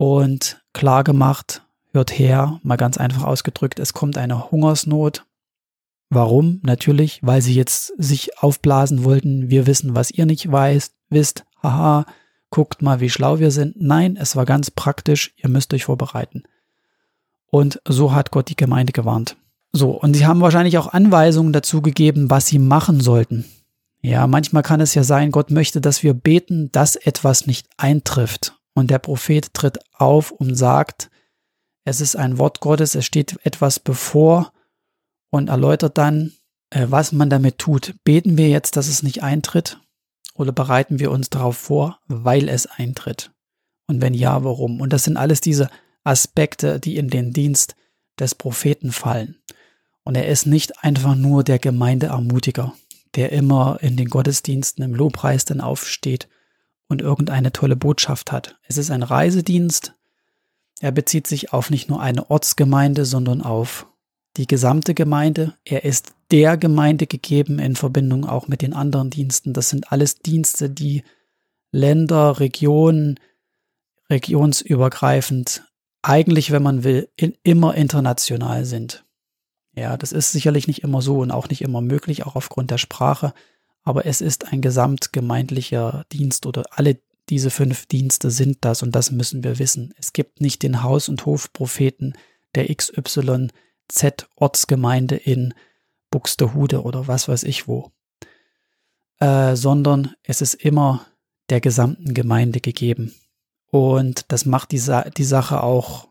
und 0.00 0.62
klar 0.72 1.04
gemacht, 1.04 1.62
hört 1.92 2.18
her, 2.18 2.58
mal 2.62 2.76
ganz 2.76 2.96
einfach 2.96 3.24
ausgedrückt, 3.24 3.78
es 3.78 3.92
kommt 3.92 4.16
eine 4.16 4.50
Hungersnot. 4.50 5.26
Warum? 6.08 6.60
Natürlich, 6.62 7.20
weil 7.22 7.42
sie 7.42 7.54
jetzt 7.54 7.92
sich 7.98 8.38
aufblasen 8.38 9.04
wollten, 9.04 9.50
wir 9.50 9.66
wissen, 9.66 9.94
was 9.94 10.10
ihr 10.10 10.24
nicht 10.24 10.50
weißt, 10.50 10.94
wisst, 11.10 11.44
haha, 11.62 12.06
guckt 12.48 12.80
mal, 12.80 13.00
wie 13.00 13.10
schlau 13.10 13.40
wir 13.40 13.50
sind. 13.50 13.76
Nein, 13.78 14.16
es 14.16 14.36
war 14.36 14.46
ganz 14.46 14.70
praktisch, 14.70 15.34
ihr 15.36 15.50
müsst 15.50 15.74
euch 15.74 15.84
vorbereiten. 15.84 16.44
Und 17.50 17.82
so 17.86 18.14
hat 18.14 18.30
Gott 18.30 18.48
die 18.48 18.56
Gemeinde 18.56 18.94
gewarnt. 18.94 19.36
So, 19.70 19.90
und 19.90 20.14
sie 20.14 20.24
haben 20.24 20.40
wahrscheinlich 20.40 20.78
auch 20.78 20.94
Anweisungen 20.94 21.52
dazu 21.52 21.82
gegeben, 21.82 22.30
was 22.30 22.46
sie 22.46 22.58
machen 22.58 23.00
sollten. 23.02 23.44
Ja, 24.00 24.26
manchmal 24.26 24.62
kann 24.62 24.80
es 24.80 24.94
ja 24.94 25.04
sein, 25.04 25.30
Gott 25.30 25.50
möchte, 25.50 25.82
dass 25.82 26.02
wir 26.02 26.14
beten, 26.14 26.72
dass 26.72 26.96
etwas 26.96 27.46
nicht 27.46 27.68
eintrifft. 27.76 28.54
Und 28.74 28.90
der 28.90 28.98
Prophet 28.98 29.52
tritt 29.52 29.78
auf 29.92 30.30
und 30.30 30.54
sagt, 30.54 31.10
es 31.84 32.00
ist 32.00 32.16
ein 32.16 32.38
Wort 32.38 32.60
Gottes, 32.60 32.94
es 32.94 33.04
steht 33.04 33.38
etwas 33.44 33.80
bevor 33.80 34.52
und 35.30 35.48
erläutert 35.48 35.98
dann, 35.98 36.32
äh, 36.70 36.86
was 36.88 37.12
man 37.12 37.30
damit 37.30 37.58
tut. 37.58 37.94
Beten 38.04 38.36
wir 38.38 38.48
jetzt, 38.48 38.76
dass 38.76 38.88
es 38.88 39.02
nicht 39.02 39.22
eintritt 39.22 39.80
oder 40.34 40.52
bereiten 40.52 40.98
wir 40.98 41.10
uns 41.10 41.30
darauf 41.30 41.56
vor, 41.56 41.98
weil 42.06 42.48
es 42.48 42.66
eintritt? 42.66 43.32
Und 43.86 44.00
wenn 44.00 44.14
ja, 44.14 44.44
warum? 44.44 44.80
Und 44.80 44.92
das 44.92 45.04
sind 45.04 45.16
alles 45.16 45.40
diese 45.40 45.68
Aspekte, 46.04 46.78
die 46.78 46.96
in 46.96 47.08
den 47.08 47.32
Dienst 47.32 47.74
des 48.18 48.34
Propheten 48.34 48.92
fallen. 48.92 49.36
Und 50.04 50.14
er 50.14 50.28
ist 50.28 50.46
nicht 50.46 50.84
einfach 50.84 51.14
nur 51.14 51.44
der 51.44 51.58
Gemeindeermutiger, 51.58 52.72
der 53.16 53.32
immer 53.32 53.78
in 53.80 53.96
den 53.96 54.08
Gottesdiensten 54.08 54.84
im 54.84 54.94
Lobpreis 54.94 55.44
dann 55.44 55.60
aufsteht 55.60 56.28
und 56.90 57.00
irgendeine 57.00 57.52
tolle 57.52 57.76
Botschaft 57.76 58.32
hat. 58.32 58.58
Es 58.64 58.76
ist 58.76 58.90
ein 58.90 59.02
Reisedienst. 59.02 59.94
Er 60.80 60.92
bezieht 60.92 61.26
sich 61.26 61.52
auf 61.52 61.70
nicht 61.70 61.88
nur 61.88 62.00
eine 62.00 62.30
Ortsgemeinde, 62.30 63.04
sondern 63.04 63.42
auf 63.42 63.86
die 64.36 64.46
gesamte 64.46 64.94
Gemeinde. 64.94 65.54
Er 65.64 65.84
ist 65.84 66.14
der 66.30 66.56
Gemeinde 66.56 67.06
gegeben 67.06 67.58
in 67.58 67.76
Verbindung 67.76 68.26
auch 68.26 68.48
mit 68.48 68.62
den 68.62 68.72
anderen 68.72 69.10
Diensten. 69.10 69.52
Das 69.52 69.70
sind 69.70 69.92
alles 69.92 70.16
Dienste, 70.16 70.68
die 70.68 71.04
Länder, 71.72 72.40
Regionen, 72.40 73.20
regionsübergreifend, 74.10 75.64
eigentlich, 76.02 76.50
wenn 76.50 76.62
man 76.62 76.82
will, 76.82 77.08
in, 77.14 77.36
immer 77.42 77.74
international 77.74 78.64
sind. 78.64 79.04
Ja, 79.76 79.96
das 79.96 80.12
ist 80.12 80.32
sicherlich 80.32 80.66
nicht 80.66 80.82
immer 80.82 81.00
so 81.00 81.18
und 81.20 81.30
auch 81.30 81.48
nicht 81.48 81.62
immer 81.62 81.80
möglich, 81.80 82.26
auch 82.26 82.34
aufgrund 82.34 82.70
der 82.70 82.78
Sprache 82.78 83.32
aber 83.82 84.06
es 84.06 84.20
ist 84.20 84.52
ein 84.52 84.60
gesamtgemeindlicher 84.60 86.04
Dienst 86.12 86.46
oder 86.46 86.64
alle 86.70 86.98
diese 87.28 87.50
fünf 87.50 87.86
Dienste 87.86 88.30
sind 88.30 88.58
das 88.62 88.82
und 88.82 88.92
das 88.94 89.10
müssen 89.10 89.44
wir 89.44 89.58
wissen. 89.58 89.94
Es 89.96 90.12
gibt 90.12 90.40
nicht 90.40 90.62
den 90.62 90.82
Haus- 90.82 91.08
und 91.08 91.26
Hofpropheten 91.26 92.14
der 92.54 92.74
XYZ 92.74 93.52
Ortsgemeinde 94.36 95.16
in 95.16 95.54
Buxtehude 96.10 96.82
oder 96.82 97.06
was 97.06 97.28
weiß 97.28 97.44
ich 97.44 97.68
wo. 97.68 97.92
äh, 99.20 99.54
sondern 99.54 100.14
es 100.22 100.40
ist 100.40 100.54
immer 100.54 101.06
der 101.50 101.60
gesamten 101.60 102.14
Gemeinde 102.14 102.60
gegeben. 102.60 103.14
Und 103.70 104.24
das 104.32 104.46
macht 104.46 104.72
die, 104.72 104.78
Sa 104.78 105.02
die 105.10 105.24
Sache 105.24 105.62
auch 105.62 106.08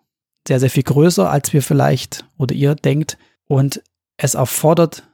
sehr, 0.48 0.60
sehr 0.60 0.70
viel 0.70 0.84
größer, 0.84 1.30
als 1.30 1.52
wir 1.52 1.62
vielleicht 1.62 2.26
oder 2.38 2.56
ihr 2.56 2.76
denkt. 2.76 3.18
Und 3.46 3.82
es 4.18 4.36
erfordert 4.36 5.09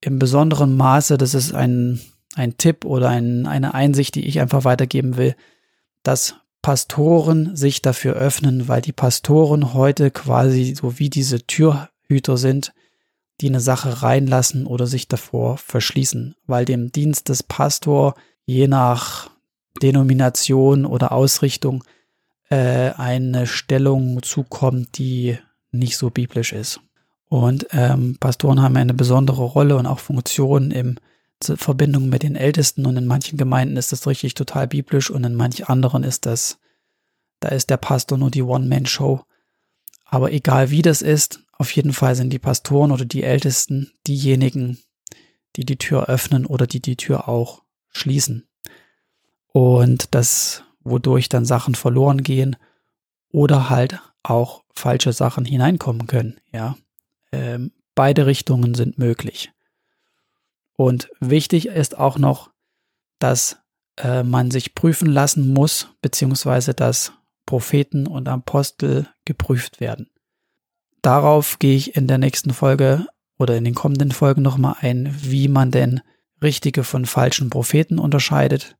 im 0.00 0.18
besonderen 0.18 0.76
Maße, 0.76 1.18
das 1.18 1.34
ist 1.34 1.54
ein, 1.54 2.00
ein 2.34 2.56
Tipp 2.56 2.84
oder 2.84 3.08
ein, 3.08 3.46
eine 3.46 3.74
Einsicht, 3.74 4.14
die 4.14 4.26
ich 4.26 4.40
einfach 4.40 4.64
weitergeben 4.64 5.16
will, 5.16 5.34
dass 6.02 6.36
Pastoren 6.62 7.56
sich 7.56 7.80
dafür 7.80 8.14
öffnen, 8.14 8.68
weil 8.68 8.82
die 8.82 8.92
Pastoren 8.92 9.72
heute 9.72 10.10
quasi 10.10 10.74
so 10.74 10.98
wie 10.98 11.08
diese 11.08 11.46
Türhüter 11.46 12.36
sind, 12.36 12.72
die 13.40 13.48
eine 13.48 13.60
Sache 13.60 14.02
reinlassen 14.02 14.66
oder 14.66 14.86
sich 14.86 15.08
davor 15.08 15.56
verschließen, 15.56 16.34
weil 16.46 16.66
dem 16.66 16.92
Dienst 16.92 17.30
des 17.30 17.42
Pastor 17.42 18.14
je 18.44 18.68
nach 18.68 19.30
Denomination 19.82 20.84
oder 20.84 21.12
Ausrichtung 21.12 21.84
äh, 22.50 22.90
eine 22.90 23.46
Stellung 23.46 24.22
zukommt, 24.22 24.98
die 24.98 25.38
nicht 25.70 25.96
so 25.96 26.10
biblisch 26.10 26.52
ist. 26.52 26.80
Und 27.30 27.68
ähm, 27.70 28.16
Pastoren 28.18 28.60
haben 28.60 28.76
eine 28.76 28.92
besondere 28.92 29.44
Rolle 29.44 29.76
und 29.76 29.86
auch 29.86 30.00
Funktion 30.00 30.72
im 30.72 30.96
Verbindung 31.40 32.08
mit 32.08 32.24
den 32.24 32.34
Ältesten 32.34 32.84
und 32.84 32.96
in 32.96 33.06
manchen 33.06 33.38
Gemeinden 33.38 33.76
ist 33.76 33.92
das 33.92 34.08
richtig 34.08 34.34
total 34.34 34.66
biblisch 34.66 35.10
und 35.10 35.22
in 35.22 35.36
manchen 35.36 35.66
anderen 35.66 36.02
ist 36.02 36.26
das, 36.26 36.58
da 37.38 37.50
ist 37.50 37.70
der 37.70 37.76
Pastor 37.76 38.18
nur 38.18 38.32
die 38.32 38.42
One-Man-Show. 38.42 39.22
Aber 40.04 40.32
egal 40.32 40.70
wie 40.72 40.82
das 40.82 41.02
ist, 41.02 41.40
auf 41.52 41.70
jeden 41.70 41.92
Fall 41.92 42.16
sind 42.16 42.30
die 42.30 42.40
Pastoren 42.40 42.90
oder 42.90 43.04
die 43.04 43.22
Ältesten 43.22 43.92
diejenigen, 44.08 44.78
die 45.54 45.64
die 45.64 45.78
Tür 45.78 46.06
öffnen 46.06 46.46
oder 46.46 46.66
die 46.66 46.80
die 46.80 46.96
Tür 46.96 47.28
auch 47.28 47.62
schließen. 47.90 48.48
Und 49.52 50.16
das, 50.16 50.64
wodurch 50.82 51.28
dann 51.28 51.44
Sachen 51.44 51.76
verloren 51.76 52.24
gehen 52.24 52.56
oder 53.30 53.70
halt 53.70 54.00
auch 54.24 54.64
falsche 54.74 55.12
Sachen 55.12 55.44
hineinkommen 55.44 56.08
können, 56.08 56.40
ja. 56.52 56.76
Ähm, 57.32 57.72
beide 57.94 58.26
Richtungen 58.26 58.74
sind 58.74 58.98
möglich. 58.98 59.52
Und 60.76 61.10
wichtig 61.20 61.66
ist 61.66 61.98
auch 61.98 62.18
noch, 62.18 62.50
dass 63.18 63.58
äh, 63.98 64.22
man 64.22 64.50
sich 64.50 64.74
prüfen 64.74 65.10
lassen 65.10 65.52
muss, 65.52 65.88
beziehungsweise 66.00 66.74
dass 66.74 67.12
Propheten 67.46 68.06
und 68.06 68.28
Apostel 68.28 69.08
geprüft 69.24 69.80
werden. 69.80 70.08
Darauf 71.02 71.58
gehe 71.58 71.76
ich 71.76 71.96
in 71.96 72.06
der 72.06 72.18
nächsten 72.18 72.52
Folge 72.52 73.06
oder 73.38 73.56
in 73.56 73.64
den 73.64 73.74
kommenden 73.74 74.12
Folgen 74.12 74.42
nochmal 74.42 74.76
ein, 74.80 75.14
wie 75.20 75.48
man 75.48 75.70
denn 75.70 76.00
richtige 76.42 76.84
von 76.84 77.06
falschen 77.06 77.50
Propheten 77.50 77.98
unterscheidet 77.98 78.76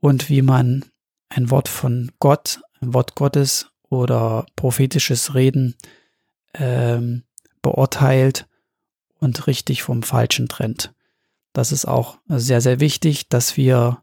und 0.00 0.28
wie 0.28 0.42
man 0.42 0.84
ein 1.28 1.50
Wort 1.50 1.68
von 1.68 2.10
Gott, 2.18 2.60
ein 2.80 2.92
Wort 2.94 3.14
Gottes 3.14 3.70
oder 3.88 4.46
prophetisches 4.56 5.34
Reden 5.34 5.76
ähm, 6.54 7.24
beurteilt 7.62 8.46
und 9.18 9.46
richtig 9.46 9.82
vom 9.82 10.02
Falschen 10.02 10.48
trennt. 10.48 10.94
Das 11.52 11.72
ist 11.72 11.86
auch 11.86 12.18
sehr, 12.28 12.60
sehr 12.60 12.80
wichtig, 12.80 13.28
dass 13.28 13.56
wir 13.56 14.02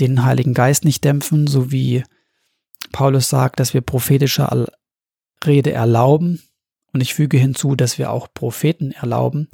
den 0.00 0.24
Heiligen 0.24 0.54
Geist 0.54 0.84
nicht 0.84 1.04
dämpfen, 1.04 1.46
so 1.46 1.70
wie 1.70 2.04
Paulus 2.92 3.28
sagt, 3.28 3.60
dass 3.60 3.74
wir 3.74 3.80
prophetische 3.80 4.66
Rede 5.44 5.72
erlauben. 5.72 6.42
Und 6.92 7.00
ich 7.02 7.14
füge 7.14 7.36
hinzu, 7.36 7.76
dass 7.76 7.98
wir 7.98 8.10
auch 8.10 8.28
Propheten 8.32 8.92
erlauben, 8.92 9.48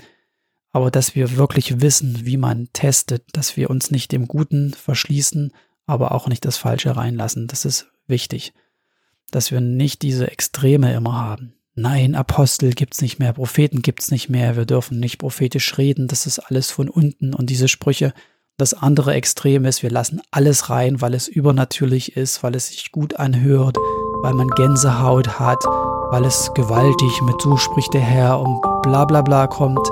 aber 0.72 0.90
dass 0.90 1.14
wir 1.14 1.36
wirklich 1.36 1.80
wissen, 1.80 2.24
wie 2.24 2.36
man 2.36 2.68
testet, 2.72 3.24
dass 3.32 3.56
wir 3.56 3.70
uns 3.70 3.90
nicht 3.90 4.12
dem 4.12 4.28
Guten 4.28 4.72
verschließen, 4.72 5.52
aber 5.86 6.12
auch 6.12 6.28
nicht 6.28 6.44
das 6.44 6.56
Falsche 6.56 6.96
reinlassen. 6.96 7.48
Das 7.48 7.64
ist 7.64 7.90
wichtig, 8.06 8.54
dass 9.30 9.50
wir 9.50 9.60
nicht 9.60 10.02
diese 10.02 10.30
Extreme 10.30 10.94
immer 10.94 11.14
haben. 11.14 11.54
Nein, 11.76 12.14
Apostel 12.14 12.70
gibt's 12.70 13.02
nicht 13.02 13.18
mehr, 13.18 13.32
Propheten 13.32 13.82
gibt's 13.82 14.12
nicht 14.12 14.28
mehr, 14.28 14.54
wir 14.54 14.64
dürfen 14.64 15.00
nicht 15.00 15.18
prophetisch 15.18 15.76
reden, 15.76 16.06
das 16.06 16.24
ist 16.24 16.38
alles 16.38 16.70
von 16.70 16.88
unten 16.88 17.34
und 17.34 17.50
diese 17.50 17.66
Sprüche. 17.66 18.14
Das 18.56 18.74
andere 18.74 19.14
Extrem 19.14 19.64
ist, 19.64 19.82
wir 19.82 19.90
lassen 19.90 20.22
alles 20.30 20.70
rein, 20.70 21.00
weil 21.00 21.14
es 21.14 21.26
übernatürlich 21.26 22.16
ist, 22.16 22.44
weil 22.44 22.54
es 22.54 22.68
sich 22.68 22.92
gut 22.92 23.16
anhört, 23.16 23.76
weil 24.22 24.34
man 24.34 24.46
Gänsehaut 24.50 25.40
hat, 25.40 25.58
weil 26.10 26.24
es 26.24 26.52
gewaltig 26.54 27.20
mit 27.22 27.42
so 27.42 27.56
spricht 27.56 27.92
der 27.92 28.02
Herr 28.02 28.38
und 28.38 28.62
bla 28.82 29.04
bla 29.04 29.22
bla 29.22 29.48
kommt. 29.48 29.90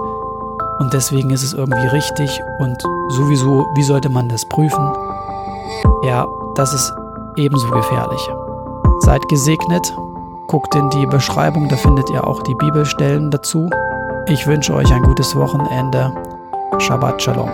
Und 0.78 0.92
deswegen 0.92 1.30
ist 1.30 1.42
es 1.42 1.52
irgendwie 1.52 1.88
richtig 1.88 2.40
und 2.60 2.80
sowieso, 3.08 3.66
wie 3.74 3.82
sollte 3.82 4.08
man 4.08 4.28
das 4.28 4.48
prüfen? 4.48 4.92
Ja, 6.04 6.28
das 6.54 6.72
ist 6.72 6.92
ebenso 7.36 7.68
gefährlich. 7.72 8.20
Seid 9.00 9.28
gesegnet 9.28 9.92
Guckt 10.46 10.74
in 10.74 10.90
die 10.90 11.06
Beschreibung, 11.06 11.68
da 11.68 11.76
findet 11.76 12.10
ihr 12.10 12.26
auch 12.26 12.42
die 12.42 12.54
Bibelstellen 12.54 13.30
dazu. 13.30 13.70
Ich 14.26 14.46
wünsche 14.46 14.74
euch 14.74 14.92
ein 14.92 15.02
gutes 15.02 15.34
Wochenende. 15.34 16.12
Shabbat 16.78 17.22
Shalom. 17.22 17.50